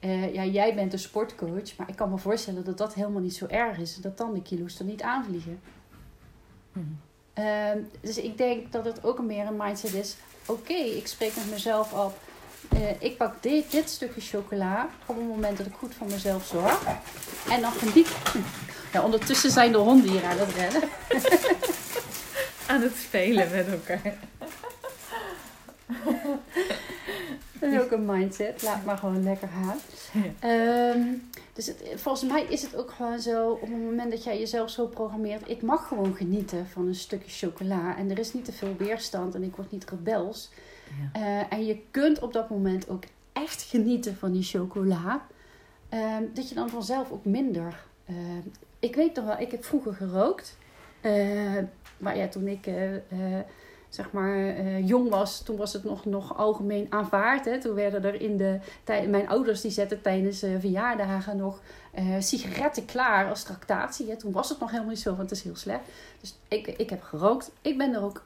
uh, 0.00 0.34
ja, 0.34 0.44
jij 0.44 0.74
bent 0.74 0.92
een 0.92 0.98
sportcoach, 0.98 1.76
maar 1.76 1.88
ik 1.88 1.96
kan 1.96 2.10
me 2.10 2.18
voorstellen 2.18 2.64
dat 2.64 2.78
dat 2.78 2.94
helemaal 2.94 3.20
niet 3.20 3.34
zo 3.34 3.46
erg 3.46 3.78
is. 3.78 3.96
Dat 3.96 4.18
dan 4.18 4.34
de 4.34 4.42
kilo's 4.42 4.78
er 4.78 4.84
niet 4.84 5.02
aanvliegen. 5.02 5.60
Hmm. 6.72 6.98
Uh, 7.38 7.44
dus 8.00 8.18
ik 8.18 8.38
denk 8.38 8.72
dat 8.72 8.84
het 8.84 9.04
ook 9.04 9.22
meer 9.22 9.46
een 9.46 9.56
mindset 9.56 9.94
is. 9.94 10.16
Oké, 10.46 10.72
ik 10.72 11.06
spreek 11.06 11.36
met 11.36 11.50
mezelf 11.50 11.92
af. 11.92 12.14
Uh, 12.72 12.80
ik 12.98 13.16
pak 13.16 13.42
dit, 13.42 13.70
dit 13.70 13.90
stukje 13.90 14.20
chocola 14.20 14.88
op 15.06 15.16
het 15.16 15.26
moment 15.26 15.58
dat 15.58 15.66
ik 15.66 15.72
goed 15.78 15.94
voor 15.94 16.06
mezelf 16.06 16.46
zorg. 16.46 16.82
En 17.50 17.60
dan 17.60 17.72
geniet 17.72 18.08
Ja, 18.92 19.02
ondertussen 19.08 19.50
zijn 19.50 19.72
de 19.72 19.78
honden 19.78 20.10
hier 20.10 20.24
aan 20.24 20.38
het 20.38 20.54
rennen. 20.54 20.88
aan 22.70 22.82
het 22.82 22.96
spelen 22.96 23.50
met 23.50 23.68
elkaar. 23.68 24.14
Dat 27.60 27.72
is 27.72 27.80
ook 27.80 27.90
een 27.90 28.06
mindset. 28.06 28.62
Laat 28.62 28.84
maar 28.84 28.98
gewoon 28.98 29.22
lekker 29.22 29.48
gaan. 29.48 29.78
Ehm, 30.38 31.00
dus 31.58 31.66
het, 31.66 31.82
volgens 31.94 32.32
mij 32.32 32.44
is 32.44 32.62
het 32.62 32.76
ook 32.76 32.90
gewoon 32.90 33.20
zo, 33.20 33.50
op 33.50 33.60
het 33.60 33.70
moment 33.70 34.10
dat 34.10 34.24
jij 34.24 34.38
jezelf 34.38 34.70
zo 34.70 34.86
programmeert, 34.86 35.48
ik 35.48 35.62
mag 35.62 35.88
gewoon 35.88 36.14
genieten 36.14 36.66
van 36.66 36.86
een 36.86 36.94
stukje 36.94 37.30
chocola. 37.30 37.96
En 37.96 38.10
er 38.10 38.18
is 38.18 38.32
niet 38.32 38.44
te 38.44 38.52
veel 38.52 38.76
weerstand 38.76 39.34
en 39.34 39.42
ik 39.42 39.56
word 39.56 39.70
niet 39.70 39.90
rebels. 39.90 40.50
Ja. 41.12 41.20
Uh, 41.20 41.52
en 41.52 41.66
je 41.66 41.80
kunt 41.90 42.18
op 42.18 42.32
dat 42.32 42.50
moment 42.50 42.88
ook 42.88 43.02
echt 43.32 43.62
genieten 43.62 44.16
van 44.16 44.32
die 44.32 44.42
chocola. 44.42 45.26
Uh, 45.94 46.16
dat 46.34 46.48
je 46.48 46.54
dan 46.54 46.70
vanzelf 46.70 47.10
ook 47.10 47.24
minder. 47.24 47.84
Uh, 48.10 48.16
ik 48.78 48.94
weet 48.94 49.14
toch 49.14 49.24
wel, 49.24 49.38
ik 49.38 49.50
heb 49.50 49.64
vroeger 49.64 49.94
gerookt. 49.94 50.56
Eh, 51.00 51.58
maar 51.96 52.16
ja, 52.16 52.28
toen 52.28 52.48
ik 52.48 52.66
zeg 53.88 54.12
maar, 54.12 54.36
uh, 54.36 54.88
jong 54.88 55.10
was, 55.10 55.42
toen 55.42 55.56
was 55.56 55.72
het 55.72 55.84
nog, 55.84 56.04
nog 56.04 56.36
algemeen 56.36 56.86
aanvaard. 56.90 57.44
Hè. 57.44 57.60
Toen 57.60 57.74
werden 57.74 58.04
er 58.04 58.20
in 58.20 58.36
de 58.36 58.58
tijd, 58.84 59.08
mijn 59.08 59.28
ouders 59.28 59.60
die 59.60 59.70
zetten 59.70 60.02
tijdens 60.02 60.44
uh, 60.44 60.60
verjaardagen 60.60 61.36
nog 61.36 61.60
uh, 61.98 62.14
sigaretten 62.18 62.84
klaar 62.84 63.28
als 63.28 63.42
tractatie. 63.42 64.10
Hè. 64.10 64.16
Toen 64.16 64.32
was 64.32 64.48
het 64.48 64.60
nog 64.60 64.70
helemaal 64.70 64.90
niet 64.90 65.00
zo, 65.00 65.16
want 65.16 65.30
het 65.30 65.38
is 65.38 65.44
heel 65.44 65.56
slecht. 65.56 65.80
Dus 66.20 66.38
ik, 66.48 66.66
ik 66.66 66.90
heb 66.90 67.02
gerookt. 67.02 67.50
Ik 67.62 67.78
ben 67.78 67.94
er 67.94 68.02
ook 68.02 68.22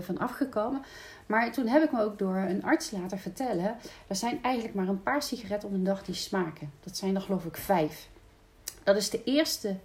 van 0.00 0.18
afgekomen. 0.18 0.82
Maar 1.26 1.52
toen 1.52 1.66
heb 1.66 1.82
ik 1.82 1.92
me 1.92 2.02
ook 2.02 2.18
door 2.18 2.36
een 2.36 2.64
arts 2.64 2.90
laten 2.90 3.18
vertellen: 3.18 3.76
er 4.06 4.16
zijn 4.16 4.42
eigenlijk 4.42 4.74
maar 4.74 4.88
een 4.88 5.02
paar 5.02 5.22
sigaretten 5.22 5.68
op 5.68 5.74
een 5.74 5.84
dag 5.84 6.04
die 6.04 6.14
smaken. 6.14 6.72
Dat 6.84 6.96
zijn 6.96 7.14
er 7.14 7.20
geloof 7.20 7.44
ik 7.44 7.56
vijf. 7.56 8.08
Dat 8.84 8.96
is 8.96 9.10
de 9.10 9.24
eerste 9.24 9.76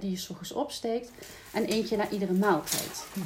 die 0.00 0.10
je 0.10 0.16
s 0.16 0.30
ochtends 0.30 0.52
opsteekt 0.52 1.10
en 1.52 1.64
eentje 1.64 1.96
na 1.96 2.08
iedere 2.08 2.32
maaltijd. 2.32 3.06
Hmm. 3.12 3.24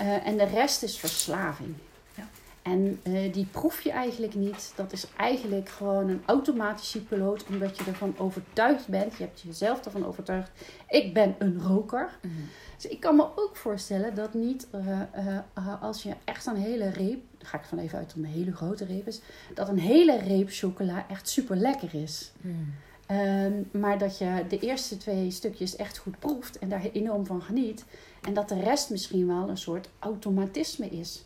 Uh, 0.00 0.26
en 0.26 0.36
de 0.36 0.44
rest 0.44 0.82
is 0.82 0.98
verslaving. 0.98 1.74
Ja. 2.16 2.28
En 2.62 3.00
uh, 3.02 3.32
die 3.32 3.46
proef 3.46 3.80
je 3.80 3.90
eigenlijk 3.90 4.34
niet. 4.34 4.72
Dat 4.76 4.92
is 4.92 5.06
eigenlijk 5.16 5.68
gewoon 5.68 6.08
een 6.08 6.22
automatische 6.26 7.04
piloot, 7.04 7.44
omdat 7.46 7.78
je 7.78 7.84
ervan 7.84 8.14
overtuigd 8.18 8.88
bent. 8.88 9.16
Je 9.16 9.24
hebt 9.24 9.40
jezelf 9.40 9.84
ervan 9.84 10.06
overtuigd. 10.06 10.50
Ik 10.88 11.14
ben 11.14 11.34
een 11.38 11.62
roker. 11.62 12.18
Mm 12.22 12.30
-hmm. 12.30 12.48
Dus 12.76 12.90
ik 12.90 13.00
kan 13.00 13.16
me 13.16 13.26
ook 13.36 13.56
voorstellen 13.56 14.14
dat 14.14 14.34
niet 14.34 14.66
uh, 14.74 15.82
als 15.82 16.02
je 16.02 16.14
echt 16.24 16.46
een 16.46 16.56
hele 16.56 16.88
reep, 16.88 17.22
ga 17.38 17.58
ik 17.58 17.64
van 17.64 17.78
even 17.78 17.98
uit 17.98 18.08
dat 18.08 18.16
een 18.16 18.24
hele 18.24 18.52
grote 18.52 18.84
reep 18.84 19.06
is, 19.06 19.20
dat 19.54 19.68
een 19.68 19.78
hele 19.78 20.18
reep 20.18 20.48
chocola 20.50 21.04
echt 21.08 21.28
super 21.28 21.56
lekker 21.56 21.94
is. 21.94 22.32
Mm. 22.40 22.74
Um, 23.10 23.68
maar 23.80 23.98
dat 23.98 24.18
je 24.18 24.44
de 24.48 24.58
eerste 24.58 24.96
twee 24.96 25.30
stukjes 25.30 25.76
echt 25.76 25.98
goed 25.98 26.18
proeft 26.18 26.58
en 26.58 26.68
daar 26.68 26.88
enorm 26.92 27.26
van 27.26 27.42
geniet. 27.42 27.84
En 28.20 28.34
dat 28.34 28.48
de 28.48 28.60
rest 28.60 28.90
misschien 28.90 29.26
wel 29.26 29.48
een 29.48 29.56
soort 29.56 29.88
automatisme 29.98 30.88
is. 30.88 31.24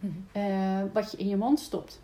Mm 0.00 0.26
uh, 0.36 0.82
wat 0.92 1.10
je 1.10 1.16
in 1.16 1.28
je 1.28 1.36
mond 1.36 1.60
stopt. 1.60 2.00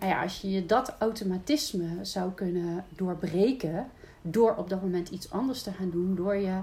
Nou 0.00 0.12
ja, 0.12 0.22
als 0.22 0.40
je 0.40 0.66
dat 0.66 0.94
automatisme 0.98 1.98
zou 2.02 2.32
kunnen 2.32 2.84
doorbreken. 2.88 3.86
Door 4.22 4.54
op 4.56 4.68
dat 4.68 4.82
moment 4.82 5.08
iets 5.08 5.30
anders 5.30 5.62
te 5.62 5.72
gaan 5.72 5.90
doen. 5.90 6.14
Door 6.14 6.36
je 6.36 6.60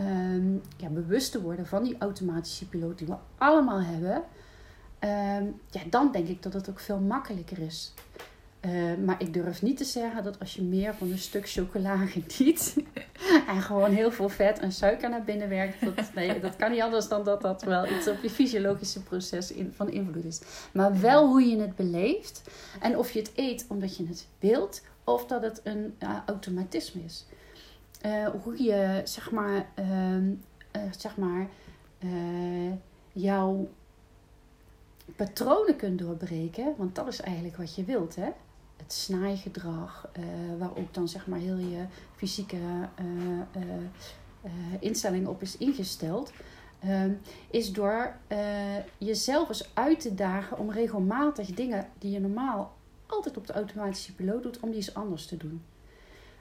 um, 0.00 0.62
ja, 0.76 0.88
bewust 0.88 1.32
te 1.32 1.42
worden 1.42 1.66
van 1.66 1.82
die 1.82 1.96
automatische 1.98 2.68
piloot 2.68 2.98
die 2.98 3.06
we 3.06 3.16
allemaal 3.38 3.82
hebben. 3.82 4.14
Um, 5.00 5.60
ja, 5.70 5.80
dan 5.90 6.12
denk 6.12 6.28
ik 6.28 6.42
dat 6.42 6.52
het 6.52 6.70
ook 6.70 6.80
veel 6.80 7.00
makkelijker 7.00 7.58
is. 7.58 7.92
Eh, 8.64 8.94
maar 9.04 9.22
ik 9.22 9.32
durf 9.32 9.62
niet 9.62 9.76
te 9.76 9.84
zeggen 9.84 10.24
dat 10.24 10.40
als 10.40 10.54
je 10.54 10.62
meer 10.62 10.94
van 10.94 11.10
een 11.10 11.18
stuk 11.18 11.50
chocola 11.50 11.96
geniet 11.96 12.76
en 13.48 13.62
gewoon 13.62 13.90
heel 13.90 14.10
veel 14.10 14.28
vet 14.28 14.58
en 14.58 14.72
suiker 14.72 15.10
naar 15.10 15.24
binnen 15.24 15.48
werkt, 15.48 15.84
dat, 15.84 16.14
nee, 16.14 16.40
dat 16.40 16.56
kan 16.56 16.70
niet 16.70 16.80
anders 16.80 17.08
dan 17.08 17.24
dat 17.24 17.42
dat 17.42 17.62
wel 17.62 17.86
iets 17.86 18.08
op 18.08 18.22
je 18.22 18.30
fysiologische 18.30 19.02
proces 19.02 19.52
van 19.70 19.90
invloed 19.90 20.24
is. 20.24 20.40
Maar 20.72 21.00
wel 21.00 21.26
hoe 21.26 21.42
je 21.42 21.60
het 21.60 21.76
beleeft 21.76 22.42
en 22.80 22.98
of 22.98 23.10
je 23.10 23.18
het 23.18 23.32
eet 23.34 23.66
omdat 23.68 23.96
je 23.96 24.06
het 24.06 24.26
wilt 24.38 24.82
of 25.04 25.26
dat 25.26 25.42
het 25.42 25.60
een 25.64 25.94
automatisme 26.26 27.02
is. 27.04 27.26
Uh, 28.06 28.28
hoe 28.42 28.62
je 28.62 29.00
zeg 29.04 29.30
maar, 29.30 29.66
uh, 29.78 30.82
zeg 30.98 31.16
maar 31.16 31.48
jouw 33.12 33.68
patronen 35.16 35.76
kunt 35.76 35.98
doorbreken, 35.98 36.74
want 36.76 36.94
dat 36.94 37.06
is 37.06 37.20
eigenlijk 37.20 37.56
wat 37.56 37.74
je 37.74 37.84
wilt, 37.84 38.16
hè? 38.16 38.28
Het 38.76 38.92
snaaigedrag, 38.92 40.08
uh, 40.18 40.24
waar 40.58 40.76
ook 40.76 40.94
dan 40.94 41.08
zeg 41.08 41.26
maar 41.26 41.38
heel 41.38 41.56
je 41.56 41.84
fysieke 42.16 42.56
uh, 42.56 43.62
uh, 44.42 44.52
instelling 44.80 45.26
op 45.26 45.42
is 45.42 45.56
ingesteld, 45.56 46.32
ehm, 46.80 47.12
is 47.50 47.72
door 47.72 48.16
jezelf 48.98 49.48
eens 49.48 49.70
uit 49.74 50.00
te 50.00 50.14
dagen 50.14 50.58
om 50.58 50.70
regelmatig 50.70 51.46
dingen 51.46 51.88
die 51.98 52.10
je 52.10 52.20
normaal 52.20 52.74
altijd 53.06 53.36
op 53.36 53.46
de 53.46 53.52
automatische 53.52 54.14
piloot 54.14 54.42
doet, 54.42 54.60
om 54.60 54.68
die 54.68 54.78
eens 54.78 54.94
anders 54.94 55.26
te 55.26 55.36
doen. 55.36 55.62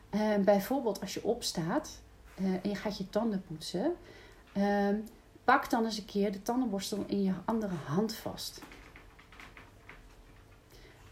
Ehm, 0.10 0.44
bijvoorbeeld 0.44 1.02
als 1.02 1.14
je 1.14 1.24
opstaat 1.24 2.02
en 2.36 2.70
je 2.70 2.76
gaat 2.76 2.98
je 2.98 3.10
tanden 3.10 3.44
poetsen, 3.48 3.94
ehm, 4.54 4.96
Pak 5.44 5.70
dan 5.70 5.86
eens 5.86 5.98
een 5.98 6.06
keer 6.06 6.32
de 6.32 6.42
tandenborstel 6.42 7.04
in 7.08 7.24
je 7.24 7.34
andere 7.46 7.76
hand 7.86 8.16
vast. 8.16 8.62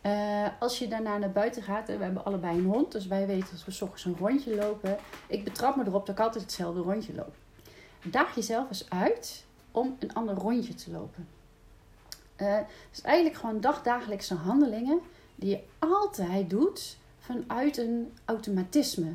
Uh, 0.05 0.47
als 0.59 0.79
je 0.79 0.87
daarna 0.87 1.17
naar 1.17 1.31
buiten 1.31 1.63
gaat, 1.63 1.89
en 1.89 1.97
we 1.97 2.03
hebben 2.03 2.25
allebei 2.25 2.57
een 2.57 2.65
hond, 2.65 2.91
dus 2.91 3.07
wij 3.07 3.27
weten 3.27 3.51
als 3.51 3.65
we 3.65 3.71
s 3.71 3.81
ochtends 3.81 4.05
een 4.05 4.17
rondje 4.27 4.55
lopen. 4.55 4.97
Ik 5.27 5.43
betrap 5.43 5.75
me 5.75 5.83
erop 5.85 6.05
dat 6.05 6.15
ik 6.15 6.21
altijd 6.21 6.43
hetzelfde 6.43 6.81
rondje 6.81 7.13
loop. 7.13 7.33
Daag 8.03 8.35
jezelf 8.35 8.67
eens 8.67 8.89
uit 8.89 9.45
om 9.71 9.95
een 9.99 10.13
ander 10.13 10.35
rondje 10.35 10.73
te 10.73 10.91
lopen. 10.91 11.27
Uh, 12.37 12.57
dus 12.89 13.01
eigenlijk 13.01 13.35
gewoon 13.35 13.61
dagdagelijkse 13.61 14.35
handelingen 14.35 14.99
die 15.35 15.49
je 15.49 15.63
altijd 15.79 16.49
doet 16.49 16.97
vanuit 17.19 17.77
een 17.77 18.13
automatisme. 18.25 19.13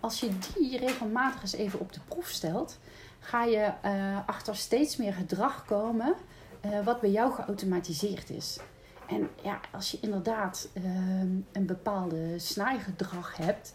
Als 0.00 0.20
je 0.20 0.30
die 0.54 0.78
regelmatig 0.78 1.42
eens 1.42 1.52
even 1.52 1.80
op 1.80 1.92
de 1.92 2.00
proef 2.08 2.28
stelt, 2.28 2.78
ga 3.18 3.44
je 3.44 3.72
achter 4.26 4.56
steeds 4.56 4.96
meer 4.96 5.12
gedrag 5.12 5.64
komen 5.64 6.14
wat 6.84 7.00
bij 7.00 7.10
jou 7.10 7.32
geautomatiseerd 7.32 8.30
is. 8.30 8.58
En 9.08 9.28
ja, 9.42 9.60
als 9.72 9.90
je 9.90 9.98
inderdaad 10.00 10.68
uh, 10.72 10.84
een 11.52 11.66
bepaalde 11.66 12.38
snaaigedrag 12.38 13.36
hebt, 13.36 13.74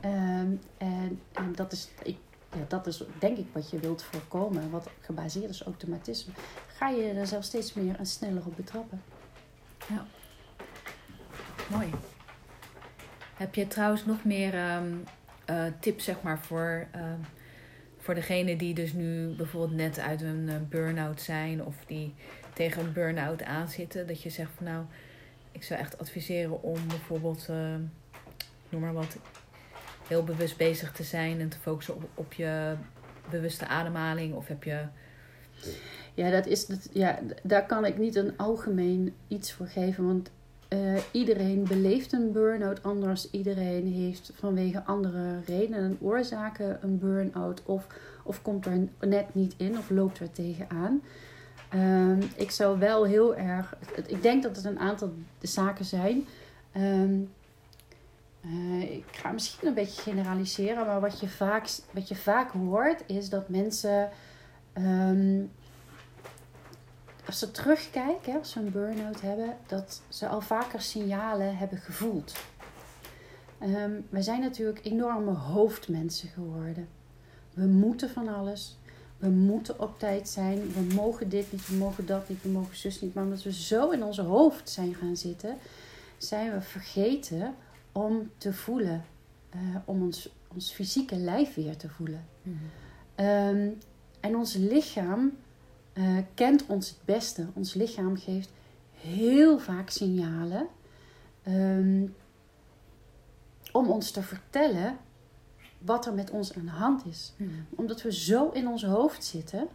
ehm, 0.00 0.52
en, 0.78 1.20
en, 1.32 1.52
dat, 1.54 1.72
is, 1.72 1.88
ik, 2.02 2.16
ja, 2.52 2.64
dat 2.68 2.86
is 2.86 3.02
denk 3.18 3.38
ik 3.38 3.46
wat 3.52 3.70
je 3.70 3.78
wilt 3.78 4.02
voorkomen, 4.02 4.70
wat 4.70 4.90
gebaseerd 5.00 5.50
is 5.50 5.60
op 5.60 5.66
automatisme, 5.66 6.32
ga 6.66 6.88
je 6.88 7.02
er 7.02 7.26
zelf 7.26 7.44
steeds 7.44 7.74
meer 7.74 7.96
en 7.98 8.06
sneller 8.06 8.46
op 8.46 8.56
betrappen. 8.56 9.02
Ja, 9.88 10.06
mooi. 11.70 11.90
Heb 13.36 13.54
je 13.54 13.66
trouwens 13.66 14.04
nog 14.04 14.24
meer 14.24 14.74
um, 14.76 15.04
tips 15.80 16.04
zeg 16.04 16.22
maar, 16.22 16.38
voor 16.38 16.86
ehm, 16.92 17.20
voor 18.04 18.14
degene 18.14 18.56
die 18.56 18.74
dus 18.74 18.92
nu 18.92 19.34
bijvoorbeeld 19.36 19.74
net 19.74 19.98
uit 19.98 20.22
een 20.22 20.48
uh, 20.48 20.54
burn-out 20.68 21.20
zijn 21.20 21.64
of 21.64 21.74
die 21.86 22.14
tegen 22.54 22.84
een 22.84 22.92
burn-out 22.92 23.42
aanzitten, 23.42 24.06
dat 24.06 24.22
je 24.22 24.30
zegt 24.30 24.50
van 24.56 24.66
nou, 24.66 24.84
ik 25.52 25.62
zou 25.62 25.80
echt 25.80 25.98
adviseren 25.98 26.62
om 26.62 26.88
bijvoorbeeld, 26.88 27.46
uh, 27.50 27.74
noem 28.68 28.80
maar 28.80 28.92
wat, 28.92 29.16
heel 30.08 30.24
bewust 30.24 30.56
bezig 30.56 30.92
te 30.92 31.02
zijn 31.02 31.40
en 31.40 31.48
te 31.48 31.58
focussen 31.58 31.94
op, 31.94 32.08
op 32.14 32.32
je 32.32 32.74
bewuste 33.30 33.66
ademhaling 33.66 34.34
of 34.34 34.48
heb 34.48 34.64
je. 34.64 34.80
Ja, 36.14 36.30
dat 36.30 36.46
is, 36.46 36.66
ja, 36.92 37.18
daar 37.42 37.66
kan 37.66 37.84
ik 37.84 37.98
niet 37.98 38.16
een 38.16 38.36
algemeen 38.36 39.14
iets 39.28 39.52
voor 39.52 39.66
geven, 39.66 40.06
want 40.06 40.30
uh, 40.68 41.00
iedereen 41.10 41.64
beleeft 41.64 42.12
een 42.12 42.32
burn-out 42.32 42.82
anders. 42.82 43.30
Iedereen 43.30 43.92
heeft 43.92 44.32
vanwege 44.34 44.84
andere 44.84 45.40
redenen 45.46 45.80
en 45.80 45.96
oorzaken 46.00 46.78
een 46.82 46.98
burn-out. 46.98 47.62
Of, 47.64 47.86
of 48.22 48.42
komt 48.42 48.66
er 48.66 48.88
net 49.00 49.34
niet 49.34 49.54
in 49.56 49.78
of 49.78 49.90
loopt 49.90 50.18
er 50.18 50.30
tegenaan. 50.30 51.02
Um, 51.74 52.18
ik 52.36 52.50
zou 52.50 52.78
wel 52.78 53.04
heel 53.04 53.36
erg. 53.36 53.76
Ik 54.06 54.22
denk 54.22 54.42
dat 54.42 54.56
het 54.56 54.64
een 54.64 54.78
aantal 54.78 55.12
zaken 55.40 55.84
zijn. 55.84 56.26
Um, 56.76 57.32
uh, 58.40 58.82
ik 58.82 59.04
ga 59.10 59.32
misschien 59.32 59.68
een 59.68 59.74
beetje 59.74 60.02
generaliseren, 60.02 60.86
maar 60.86 61.00
wat 61.00 61.20
je 61.20 61.28
vaak, 61.28 61.68
wat 61.90 62.08
je 62.08 62.16
vaak 62.16 62.50
hoort 62.50 63.02
is 63.06 63.28
dat 63.28 63.48
mensen. 63.48 64.10
Um, 64.74 65.50
als 67.26 67.38
ze 67.38 67.50
terugkijken, 67.50 68.38
als 68.38 68.50
ze 68.50 68.58
een 68.60 68.70
burn-out 68.70 69.20
hebben, 69.20 69.56
dat 69.66 70.02
ze 70.08 70.28
al 70.28 70.40
vaker 70.40 70.80
signalen 70.80 71.56
hebben 71.56 71.78
gevoeld. 71.78 72.34
Wij 74.08 74.22
zijn 74.22 74.40
natuurlijk 74.40 74.84
enorme 74.84 75.32
hoofdmensen 75.32 76.28
geworden. 76.28 76.88
We 77.54 77.66
moeten 77.66 78.10
van 78.10 78.28
alles. 78.28 78.78
We 79.16 79.28
moeten 79.28 79.80
op 79.80 79.98
tijd 79.98 80.28
zijn. 80.28 80.72
We 80.72 80.94
mogen 80.94 81.28
dit 81.28 81.52
niet, 81.52 81.68
we 81.68 81.76
mogen 81.76 82.06
dat 82.06 82.28
niet, 82.28 82.42
we 82.42 82.48
mogen 82.48 82.76
zus 82.76 83.00
niet. 83.00 83.14
Maar 83.14 83.24
omdat 83.24 83.42
we 83.42 83.52
zo 83.52 83.90
in 83.90 84.02
onze 84.02 84.22
hoofd 84.22 84.70
zijn 84.70 84.94
gaan 84.94 85.16
zitten, 85.16 85.56
zijn 86.18 86.52
we 86.52 86.60
vergeten 86.60 87.54
om 87.92 88.30
te 88.38 88.52
voelen. 88.52 89.04
Uh, 89.54 89.76
om 89.84 90.02
ons, 90.02 90.28
ons 90.54 90.72
fysieke 90.72 91.16
lijf 91.16 91.54
weer 91.54 91.76
te 91.76 91.88
voelen. 91.88 92.26
Mm 92.42 92.58
-hmm. 93.16 93.26
um, 93.26 93.78
en 94.20 94.36
ons 94.36 94.54
lichaam 94.54 95.32
uh, 95.94 96.18
kent 96.34 96.66
ons 96.66 96.88
het 96.88 96.98
beste. 97.04 97.46
Ons 97.52 97.74
lichaam 97.74 98.16
geeft 98.16 98.50
heel 98.92 99.58
vaak 99.58 99.90
signalen 99.90 100.66
um, 101.48 102.14
om 103.72 103.90
ons 103.90 104.10
te 104.10 104.22
vertellen 104.22 104.96
wat 105.84 106.06
er 106.06 106.14
met 106.14 106.30
ons 106.30 106.54
aan 106.54 106.64
de 106.64 106.70
hand 106.70 107.06
is. 107.06 107.32
Hmm. 107.36 107.66
Omdat 107.74 108.02
we 108.02 108.12
zo 108.12 108.50
in 108.50 108.68
ons 108.68 108.84
hoofd 108.84 109.24
zitten, 109.24 109.68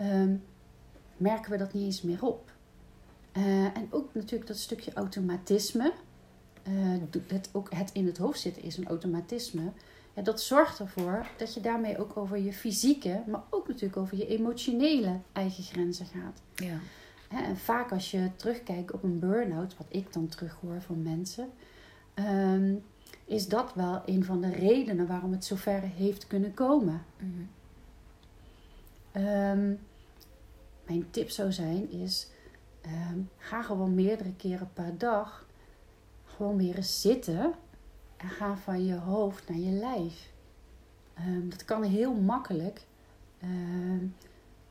um, 0.00 0.42
merken 1.16 1.50
we 1.50 1.56
dat 1.56 1.72
niet 1.72 1.84
eens 1.84 2.02
meer 2.02 2.24
op. 2.24 2.52
Uh, 3.36 3.64
en 3.64 3.86
ook 3.90 4.14
natuurlijk 4.14 4.46
dat 4.46 4.58
stukje 4.58 4.92
automatisme. 4.92 5.92
Uh, 6.68 6.96
het, 7.26 7.48
ook 7.52 7.74
het 7.74 7.90
in 7.92 8.06
het 8.06 8.18
hoofd 8.18 8.40
zitten 8.40 8.62
is 8.62 8.76
een 8.76 8.88
automatisme. 8.88 9.72
Ja, 10.14 10.22
dat 10.22 10.42
zorgt 10.42 10.78
ervoor 10.78 11.26
dat 11.36 11.54
je 11.54 11.60
daarmee 11.60 11.98
ook 11.98 12.16
over 12.16 12.38
je 12.38 12.52
fysieke, 12.52 13.22
maar 13.26 13.42
ook 13.50 13.68
natuurlijk 13.68 13.96
over 13.96 14.16
je 14.16 14.26
emotionele 14.26 15.20
eigen 15.32 15.64
grenzen 15.64 16.06
gaat. 16.06 16.42
Ja. 16.54 16.78
En 17.28 17.56
vaak 17.56 17.92
als 17.92 18.10
je 18.10 18.30
terugkijkt 18.36 18.92
op 18.92 19.02
een 19.02 19.18
burn-out, 19.18 19.76
wat 19.76 19.86
ik 19.88 20.12
dan 20.12 20.28
terughoor 20.28 20.82
van 20.82 21.02
mensen, 21.02 21.48
um, 22.14 22.82
is 23.30 23.48
dat 23.48 23.74
wel 23.74 24.02
een 24.06 24.24
van 24.24 24.40
de 24.40 24.50
redenen 24.50 25.06
waarom 25.06 25.32
het 25.32 25.44
zover 25.44 25.80
heeft 25.80 26.26
kunnen 26.26 26.54
komen. 26.54 27.02
Mm-hmm. 27.18 27.48
um, 29.26 29.78
mijn 30.86 31.10
tip 31.10 31.30
zou 31.30 31.52
zijn 31.52 31.90
is, 31.90 32.28
um, 32.86 33.30
ga 33.36 33.62
gewoon 33.62 33.94
meerdere 33.94 34.34
keren 34.36 34.70
per 34.72 34.98
dag 34.98 35.46
gewoon 36.24 36.56
weer 36.56 36.76
eens 36.76 37.00
zitten 37.00 37.52
en 38.16 38.28
ga 38.28 38.56
van 38.56 38.84
je 38.84 38.94
hoofd 38.94 39.48
naar 39.48 39.58
je 39.58 39.70
lijf. 39.70 40.32
Um, 41.26 41.50
dat 41.50 41.64
kan 41.64 41.82
heel 41.82 42.14
makkelijk. 42.14 42.80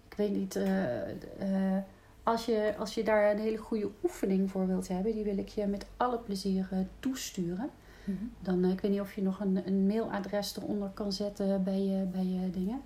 Ik 0.09 0.15
weet 0.15 0.31
niet, 0.31 0.55
uh, 0.55 1.07
uh, 1.07 1.77
als, 2.23 2.45
je, 2.45 2.73
als 2.77 2.93
je 2.93 3.03
daar 3.03 3.31
een 3.31 3.39
hele 3.39 3.57
goede 3.57 3.89
oefening 4.03 4.51
voor 4.51 4.67
wilt 4.67 4.87
hebben, 4.87 5.11
die 5.13 5.23
wil 5.23 5.37
ik 5.37 5.47
je 5.47 5.65
met 5.65 5.85
alle 5.97 6.17
plezier 6.17 6.67
eh, 6.71 6.79
toesturen. 6.99 7.69
-hmm. 8.17 8.31
Dan, 8.41 8.65
ik 8.65 8.81
weet 8.81 8.91
niet 8.91 9.01
of 9.01 9.13
je 9.13 9.21
nog 9.21 9.39
een, 9.39 9.67
een 9.67 9.87
mailadres 9.87 10.57
eronder 10.57 10.89
kan 10.89 11.11
zetten 11.11 11.63
bij 11.63 11.81
je, 11.81 12.03
bij 12.03 12.25
je 12.25 12.49
dingen. 12.49 12.81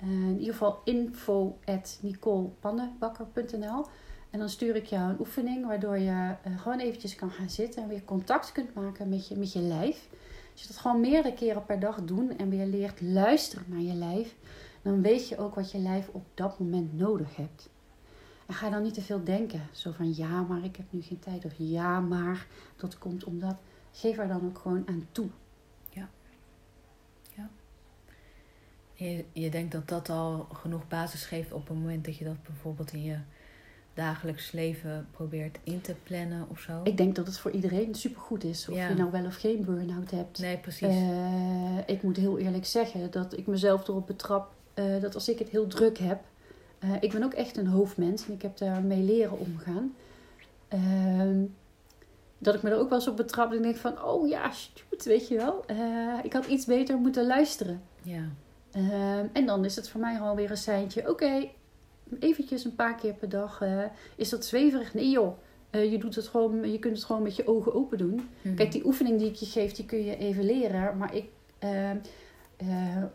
in 0.00 0.38
ieder 0.38 0.52
geval 0.52 0.80
info 0.84 1.58
at 1.64 2.00
en 4.30 4.38
dan 4.38 4.48
stuur 4.48 4.76
ik 4.76 4.84
jou 4.84 5.10
een 5.10 5.20
oefening 5.20 5.66
waardoor 5.66 5.98
je 5.98 6.34
uh, 6.46 6.60
gewoon 6.60 6.78
eventjes 6.78 7.14
kan 7.14 7.30
gaan 7.30 7.50
zitten 7.50 7.82
en 7.82 7.88
weer 7.88 8.04
contact 8.04 8.52
kunt 8.52 8.74
maken 8.74 9.08
met 9.08 9.28
je, 9.28 9.36
met 9.36 9.52
je 9.52 9.60
lijf. 9.60 10.08
Als 10.52 10.62
je 10.62 10.66
dat 10.66 10.76
gewoon 10.76 11.00
meerdere 11.00 11.34
keren 11.34 11.64
per 11.64 11.80
dag 11.80 12.04
doet 12.04 12.36
en 12.36 12.48
weer 12.48 12.66
leert 12.66 13.00
luisteren 13.00 13.64
naar 13.68 13.80
je 13.80 13.94
lijf, 13.94 14.36
dan 14.82 15.02
weet 15.02 15.28
je 15.28 15.38
ook 15.38 15.54
wat 15.54 15.70
je 15.70 15.78
lijf 15.78 16.08
op 16.12 16.24
dat 16.34 16.58
moment 16.58 16.98
nodig 16.98 17.36
hebt. 17.36 17.68
En 18.46 18.54
ga 18.54 18.70
dan 18.70 18.82
niet 18.82 18.94
te 18.94 19.02
veel 19.02 19.24
denken. 19.24 19.62
Zo 19.72 19.90
van 19.90 20.14
ja, 20.14 20.42
maar 20.42 20.64
ik 20.64 20.76
heb 20.76 20.86
nu 20.90 21.02
geen 21.02 21.18
tijd. 21.18 21.44
Of 21.44 21.52
ja, 21.56 22.00
maar 22.00 22.46
dat 22.76 22.98
komt 22.98 23.24
omdat. 23.24 23.56
Geef 23.92 24.18
er 24.18 24.28
dan 24.28 24.44
ook 24.46 24.58
gewoon 24.58 24.82
aan 24.88 25.06
toe. 25.12 25.28
Ja. 25.90 26.08
Ja. 27.36 27.48
Je, 28.94 29.24
je 29.32 29.50
denkt 29.50 29.72
dat 29.72 29.88
dat 29.88 30.08
al 30.08 30.46
genoeg 30.52 30.88
basis 30.88 31.24
geeft 31.24 31.52
op 31.52 31.68
het 31.68 31.76
moment 31.78 32.04
dat 32.04 32.16
je 32.16 32.24
dat 32.24 32.42
bijvoorbeeld 32.42 32.92
in 32.92 33.02
je 33.02 33.16
dagelijks 33.94 34.52
leven 34.52 35.08
probeert 35.10 35.58
in 35.64 35.80
te 35.80 35.94
plannen 36.02 36.46
of 36.48 36.60
zo. 36.60 36.80
Ik 36.84 36.96
denk 36.96 37.16
dat 37.16 37.26
het 37.26 37.38
voor 37.38 37.50
iedereen 37.50 37.94
supergoed 37.94 38.44
is. 38.44 38.68
Of 38.68 38.74
Ja. 38.76 38.88
je 38.88 38.94
nou 38.94 39.10
wel 39.10 39.24
of 39.24 39.34
geen 39.36 39.64
burn-out 39.64 40.10
hebt. 40.10 40.38
Nee, 40.38 40.56
precies. 40.56 40.88
Eh, 40.88 41.78
ik 41.86 42.02
moet 42.02 42.16
heel 42.16 42.38
eerlijk 42.38 42.66
zeggen 42.66 43.10
dat 43.10 43.36
ik 43.38 43.46
mezelf 43.46 43.88
erop 43.88 44.06
betrap 44.06 44.52
eh, 44.74 45.00
dat 45.00 45.14
als 45.14 45.28
ik 45.28 45.38
het 45.38 45.48
heel 45.48 45.66
druk 45.66 45.98
heb. 45.98 46.20
eh, 46.78 46.90
ik 47.00 47.12
ben 47.12 47.22
ook 47.22 47.32
echt 47.34 47.56
een 47.56 47.66
hoofdmens 47.66 48.26
en 48.26 48.32
ik 48.32 48.42
heb 48.42 48.56
daarmee 48.56 49.02
leren 49.02 49.38
omgaan. 49.38 49.94
Ehm, 52.40 52.44
dat 52.44 52.54
ik 52.54 52.62
me 52.62 52.70
er 52.70 52.78
ook 52.78 52.88
wel 52.88 52.98
eens 52.98 53.08
op 53.08 53.16
betrap. 53.16 53.52
En 53.52 53.62
denk 53.62 53.76
van, 53.76 54.04
oh 54.04 54.28
ja, 54.28 54.52
shoot, 54.52 55.04
weet 55.04 55.28
je 55.28 55.36
wel. 55.36 55.64
Eh, 55.66 56.18
ik 56.22 56.32
had 56.32 56.46
iets 56.46 56.64
beter 56.66 56.96
moeten 56.96 57.26
luisteren. 57.26 57.82
ja. 58.02 58.22
Ehm, 58.72 59.26
en 59.32 59.46
dan 59.46 59.64
is 59.64 59.76
het 59.76 59.88
voor 59.88 60.00
mij 60.00 60.20
alweer 60.20 60.50
een 60.50 60.56
seintje. 60.56 61.10
Oké, 61.10 61.48
eventjes 62.20 62.64
een 62.64 62.74
paar 62.74 62.94
keer 62.94 63.12
per 63.12 63.28
dag. 63.28 63.60
eh, 63.60 63.82
is 64.16 64.28
dat 64.28 64.44
zweverig? 64.44 64.94
Nee 64.94 65.10
joh. 65.10 65.36
Eh, 65.70 65.90
je, 65.92 65.98
doet 65.98 66.14
het 66.14 66.28
gewoon, 66.28 66.70
je 66.72 66.78
kunt 66.78 66.96
het 66.96 67.04
gewoon 67.04 67.22
met 67.22 67.36
je 67.36 67.46
ogen 67.46 67.74
open 67.74 67.98
doen. 67.98 68.28
Mhm. 68.42 68.54
Kijk, 68.54 68.72
die 68.72 68.86
oefening 68.86 69.18
die 69.18 69.28
ik 69.28 69.34
je 69.34 69.46
geef, 69.46 69.72
die 69.72 69.84
kun 69.86 70.04
je 70.04 70.16
even 70.16 70.44
leren. 70.44 70.96
Maar 70.96 71.14
ik, 71.14 71.24
eh, 71.58 71.90
eh, 71.90 71.96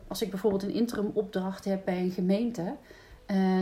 als 0.07 0.21
ik 0.21 0.29
bijvoorbeeld 0.29 0.63
een 0.63 0.73
interim 0.73 1.11
opdracht 1.13 1.65
heb 1.65 1.85
bij 1.85 1.99
een 1.99 2.11
gemeente, 2.11 2.75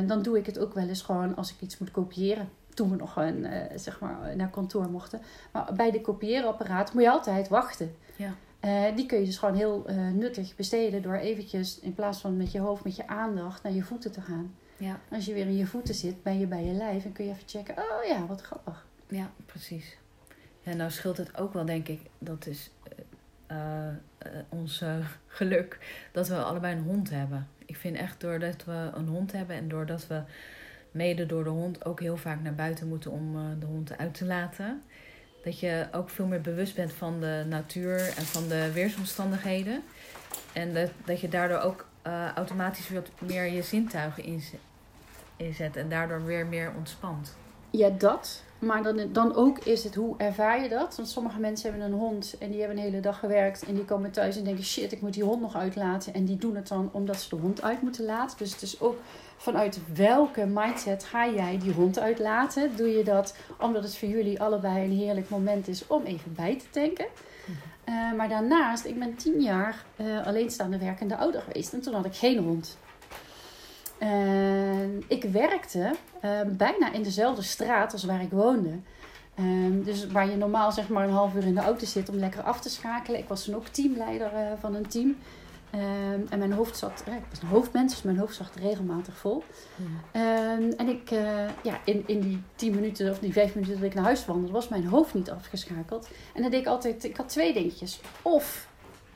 dan 0.08 0.22
doe 0.22 0.38
ik 0.38 0.46
het 0.46 0.60
ook 0.60 0.74
wel 0.74 0.88
eens 0.88 1.01
gewoon 1.01 1.36
als 1.36 1.51
ik 1.53 1.62
iets 1.62 1.77
moet 1.77 1.91
kopiëren. 1.91 2.50
Toen 2.74 2.89
we 2.89 2.96
nog 2.96 3.15
een, 3.15 3.46
eh, 3.46 3.77
zeg 3.77 4.00
maar, 4.00 4.36
naar 4.36 4.50
kantoor 4.50 4.89
mochten. 4.89 5.22
Maar 5.51 5.74
bij 5.75 5.92
de 5.92 6.01
kopieerapparaat 6.01 6.94
moet 6.94 7.03
je 7.03 7.10
altijd 7.10 7.48
wachten. 7.48 7.96
Ja. 8.15 8.34
Eh, 8.60 8.96
die 8.96 9.06
kun 9.06 9.20
je 9.20 9.25
dus 9.25 9.38
gewoon 9.38 9.56
heel 9.56 9.84
eh, 9.86 9.96
nuttig 9.96 10.56
besteden 10.56 11.01
door 11.01 11.15
eventjes 11.15 11.80
in 11.80 11.94
plaats 11.94 12.20
van 12.20 12.38
met 12.38 12.51
je 12.51 12.60
hoofd, 12.60 12.84
met 12.84 12.96
je 12.96 13.08
aandacht 13.08 13.63
naar 13.63 13.74
je 13.74 13.84
voeten 13.84 14.12
te 14.12 14.22
gaan. 14.22 14.56
Ja. 14.77 15.00
Als 15.12 15.25
je 15.25 15.34
weer 15.34 15.46
in 15.46 15.58
je 15.58 15.65
voeten 15.65 15.96
zit, 15.96 16.24
ben 16.24 16.39
je 16.39 16.48
bij 16.48 16.63
je 16.63 16.74
lijf 16.74 17.06
en 17.06 17.12
kun 17.12 17.25
je 17.25 17.32
even 17.32 17.48
checken. 17.48 17.77
Oh 17.77 18.03
ja, 18.08 18.25
wat 18.25 18.42
grappig. 18.42 18.86
Ja, 19.08 19.32
precies. 19.46 19.98
Ja, 20.62 20.74
nou 20.74 20.92
scheelt 20.92 21.18
het 21.18 21.38
ook 21.38 21.53
wel, 21.53 21.65
denk 21.65 21.88
ik, 21.88 22.01
dat 22.20 22.46
is 22.48 22.72
ons 24.50 24.84
geluk, 25.27 25.80
dat 26.12 26.27
we 26.27 26.44
allebei 26.44 26.75
een 26.75 26.84
hond 26.84 27.10
hebben. 27.10 27.48
Ik 27.65 27.75
vind 27.75 27.98
echt 27.98 28.22
doordat 28.22 28.65
we 28.65 28.89
een 28.94 29.08
hond 29.08 29.32
hebben 29.32 29.56
en 29.56 29.68
doordat 29.68 30.08
we 30.08 30.22
mede 30.93 31.25
door 31.25 31.43
de 31.43 31.50
hond 31.50 31.85
ook 31.85 32.00
heel 32.00 32.17
vaak 32.17 32.41
naar 32.41 32.55
buiten 32.55 32.88
moeten 32.88 33.12
om 33.12 33.35
eh, 33.35 33.41
de 33.59 33.65
hond 33.65 33.97
uit 33.97 34.13
te 34.13 34.25
laten, 34.25 34.81
dat 35.43 35.59
je 35.59 35.88
ook 35.91 36.09
veel 36.09 36.25
meer 36.25 36.41
bewust 36.41 36.75
bent 36.75 36.93
van 36.93 37.19
de 37.19 37.45
natuur 37.47 37.97
en 38.17 38.25
van 38.25 38.47
de 38.47 38.71
weersomstandigheden. 38.71 39.83
En 40.53 40.73
dat, 40.73 40.89
dat 41.05 41.21
je 41.21 41.29
daardoor 41.29 41.59
ook 41.59 41.85
eh, 42.01 42.31
automatisch 42.35 42.89
wat 42.89 43.09
meer 43.19 43.45
je 43.45 43.62
zintuigen 43.62 44.23
inzet, 44.23 44.59
inzet 45.38 45.75
en 45.75 45.89
daardoor 45.89 46.25
weer 46.25 46.45
meer 46.45 46.71
ontspant. 46.77 47.35
Ja, 47.69 47.89
dat. 47.89 48.43
Maar 48.65 48.84
dan, 48.84 49.00
dan 49.12 49.36
ook 49.36 49.60
is 49.60 49.84
het, 49.84 49.96
hoe 49.96 50.17
ervaar 50.17 50.62
je 50.62 50.70
dat? 50.70 50.96
Want 50.96 51.10
sommige 51.10 51.39
mensen 51.39 51.70
hebben 51.70 51.88
een 51.88 52.00
hond 52.00 52.36
en 52.39 52.50
die 52.50 52.60
hebben 52.60 52.77
een 52.77 52.84
hele 52.84 53.00
dag 53.00 53.20
gewerkt. 53.20 53.63
En 53.65 53.74
die 53.74 53.86
komen 53.86 54.12
thuis 54.12 54.38
en 54.38 54.43
denken, 54.43 54.63
shit, 54.63 54.91
ik 54.91 55.01
moet 55.01 55.13
die 55.13 55.24
hond 55.24 55.41
nog 55.41 55.55
uitlaten. 55.55 56.13
En 56.13 56.25
die 56.25 56.38
doen 56.38 56.55
het 56.55 56.67
dan 56.67 56.89
omdat 56.91 57.22
ze 57.22 57.29
de 57.29 57.41
hond 57.41 57.62
uit 57.62 57.82
moeten 57.82 58.05
laten. 58.05 58.38
Dus 58.38 58.51
het 58.51 58.62
is 58.62 58.82
ook 58.82 58.98
vanuit 59.38 59.79
welke 59.93 60.46
mindset 60.46 61.03
ga 61.03 61.29
jij 61.29 61.60
die 61.60 61.74
hond 61.74 62.00
uitlaten? 62.00 62.75
Doe 62.75 62.98
je 62.98 63.03
dat 63.03 63.36
omdat 63.60 63.84
het 63.84 63.98
voor 63.98 64.10
jullie 64.10 64.41
allebei 64.41 64.84
een 64.84 64.98
heerlijk 64.98 65.29
moment 65.29 65.67
is 65.67 65.88
om 65.88 66.03
even 66.03 66.34
bij 66.34 66.60
te 66.60 66.65
tanken? 66.70 67.05
Eh, 67.84 68.13
maar 68.17 68.29
daarnaast, 68.29 68.86
ik 68.86 69.00
ben 69.00 69.15
tien 69.15 69.41
jaar 69.41 69.86
eh, 69.96 70.25
alleenstaande 70.27 70.77
werkende 70.77 71.17
ouder 71.17 71.41
geweest. 71.41 71.74
En 71.74 71.82
toen 71.82 71.93
had 71.93 72.05
ik 72.05 72.15
geen 72.15 72.38
hond. 72.38 72.77
En 74.03 75.03
ik 75.07 75.24
werkte 75.24 75.91
eh, 76.22 76.41
bijna 76.48 76.93
in 76.93 77.03
dezelfde 77.03 77.41
straat 77.41 77.93
als 77.93 78.03
waar 78.03 78.22
ik 78.22 78.31
woonde. 78.31 78.79
Ehm, 79.36 79.83
dus 79.83 80.07
waar 80.07 80.29
je 80.29 80.36
normaal 80.36 80.72
zeg 80.72 80.89
maar 80.89 81.03
een 81.03 81.13
half 81.13 81.36
uur 81.36 81.43
in 81.43 81.55
de 81.55 81.62
auto 81.62 81.86
zit 81.86 82.10
om 82.10 82.15
lekker 82.15 82.41
af 82.41 82.60
te 82.60 82.69
schakelen. 82.69 83.19
Ik 83.19 83.27
was 83.27 83.43
toen 83.43 83.55
ook 83.55 83.67
teamleider 83.67 84.33
eh, 84.33 84.51
van 84.60 84.75
een 84.75 84.88
team. 84.88 85.15
Ehm, 85.69 86.19
en 86.29 86.39
mijn 86.39 86.51
hoofd 86.53 86.77
zat, 86.77 87.03
ik 87.05 87.24
was 87.29 87.41
een 87.41 87.48
hoofdmens, 87.48 87.93
dus 87.93 88.03
mijn 88.03 88.17
hoofd 88.17 88.36
zat 88.36 88.55
regelmatig 88.55 89.17
vol. 89.17 89.43
Ehm, 90.12 90.72
en 90.77 90.88
ik, 90.88 91.12
eh, 91.12 91.48
ja, 91.63 91.79
in, 91.86 92.03
in 92.05 92.19
die 92.19 92.41
tien 92.55 92.75
minuten 92.75 93.12
of 93.12 93.19
die 93.19 93.33
vijf 93.33 93.55
minuten 93.55 93.75
dat 93.75 93.83
ik 93.83 93.93
naar 93.93 94.03
huis 94.03 94.25
wandelde, 94.25 94.51
was 94.51 94.67
mijn 94.67 94.88
hoofd 94.88 95.13
niet 95.13 95.29
afgeschakeld. 95.29 96.07
En 96.33 96.41
dan 96.41 96.51
deed 96.51 96.60
ik 96.60 96.67
altijd, 96.67 97.03
ik 97.03 97.17
had 97.17 97.29
twee 97.29 97.53
dingetjes. 97.53 98.01
Of 98.22 98.67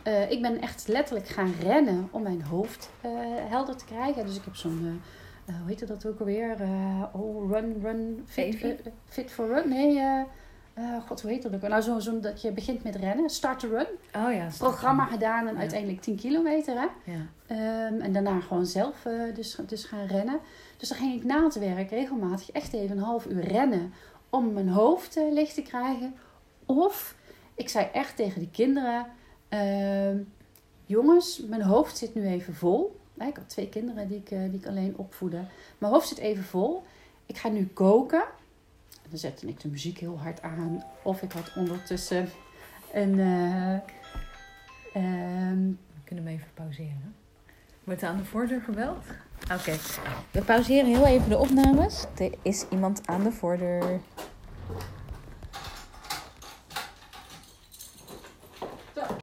eh, 0.08 0.32
ik 0.32 0.42
ben 0.42 0.62
echt 0.62 0.88
letterlijk 0.88 1.28
gaan 1.28 1.54
rennen 1.62 2.08
om 2.12 2.22
mijn 2.22 2.42
hoofd 2.42 2.90
eh, 3.02 3.12
helder 3.50 3.76
te 3.76 3.86
krijgen. 3.86 4.26
Dus 4.26 4.36
ik 4.36 4.44
heb 4.44 4.56
zo'n, 4.56 5.02
eh, 5.46 5.56
hoe 5.56 5.68
heette 5.68 5.86
dat 5.86 6.06
ook 6.06 6.20
alweer? 6.20 6.56
Oh, 7.14 7.52
run, 7.52 7.80
run, 7.82 8.24
fit, 8.26 8.76
fit 9.06 9.32
for 9.32 9.48
run? 9.48 9.70
Nee, 9.70 10.02
god, 11.08 11.22
hoe 11.22 11.32
heet 11.32 11.42
dat 11.44 11.54
ook? 11.56 11.62
Nou, 11.62 11.82
zo'n 11.82 12.02
zo 12.02 12.20
dat 12.20 12.42
je 12.42 12.52
begint 12.52 12.84
met 12.84 12.96
rennen. 12.96 13.30
Start 13.30 13.60
to 13.60 13.70
run. 13.70 13.86
Oh 14.26 14.34
ja. 14.34 14.48
Programma 14.58 15.06
gedaan 15.06 15.48
en 15.48 15.54
Ja. 15.54 15.60
uiteindelijk 15.60 16.02
10 16.02 16.16
kilometer, 16.16 16.76
hè? 16.76 16.88
Ja. 17.12 17.26
Ehm, 17.48 18.02
en 18.02 18.14
daarna 18.14 18.40
gewoon 18.40 18.66
zelf 18.66 18.96
dus, 19.34 19.58
dus 19.68 19.84
gaan 19.84 20.06
rennen. 20.06 20.40
Dus 20.78 20.90
dan 20.90 20.98
ging 20.98 21.16
ik 21.16 21.24
na 21.24 21.44
het 21.44 21.60
werk 21.60 21.90
regelmatig 21.90 22.52
echt 22.52 22.74
even 22.74 22.98
een 22.98 23.04
half 23.04 23.26
uur 23.26 23.44
rennen 23.44 23.94
om 24.30 24.54
mijn 24.54 24.70
hoofd 24.70 25.20
licht 25.32 25.54
te 25.54 25.62
krijgen. 25.62 26.16
Of 26.66 27.16
ik 27.56 27.70
zei 27.70 27.88
echt 27.94 28.16
tegen 28.16 28.42
de 28.42 28.50
kinderen: 28.50 29.06
ehm, 29.50 30.18
Jongens, 30.86 31.42
mijn 31.48 31.62
hoofd 31.62 31.98
zit 31.98 32.16
nu 32.16 32.28
even 32.28 32.56
vol. 32.56 33.00
Ik 33.20 33.36
had 33.38 33.50
twee 33.50 33.70
kinderen 33.70 34.08
die 34.08 34.18
ik, 34.18 34.32
eh, 34.32 34.40
die 34.40 34.60
ik 34.60 34.66
alleen 34.68 34.98
opvoedde. 34.98 35.46
Mijn 35.78 35.94
hoofd 35.94 36.08
zit 36.08 36.18
even 36.18 36.44
vol. 36.44 36.84
Ik 37.26 37.38
ga 37.38 37.50
nu 37.50 37.68
koken. 37.68 38.22
En 39.04 39.10
dan 39.10 39.20
zette 39.20 39.48
ik 39.48 39.60
de 39.60 39.68
muziek 39.68 39.98
heel 39.98 40.20
hard 40.20 40.42
aan. 40.42 40.84
Of 41.04 41.22
ik 41.22 41.32
had 41.32 41.52
ondertussen 41.56 42.30
een. 42.94 43.20
ehm, 44.94 45.60
We 45.94 46.04
kunnen 46.04 46.26
hem 46.26 46.34
even 46.34 46.48
pauzeren. 46.54 47.16
Wordt 47.84 48.02
er 48.02 48.08
aan 48.08 48.18
de 48.18 48.26
voordeur 48.26 48.62
gebeld? 48.62 49.06
Oké. 49.54 49.76
We 50.32 50.42
pauzeren 50.42 50.86
heel 50.86 51.06
even 51.06 51.30
de 51.30 51.38
opnames. 51.38 52.06
Er 52.18 52.32
is 52.42 52.66
iemand 52.70 53.08
aan 53.08 53.24
de 53.24 53.32
voordeur. 53.32 54.00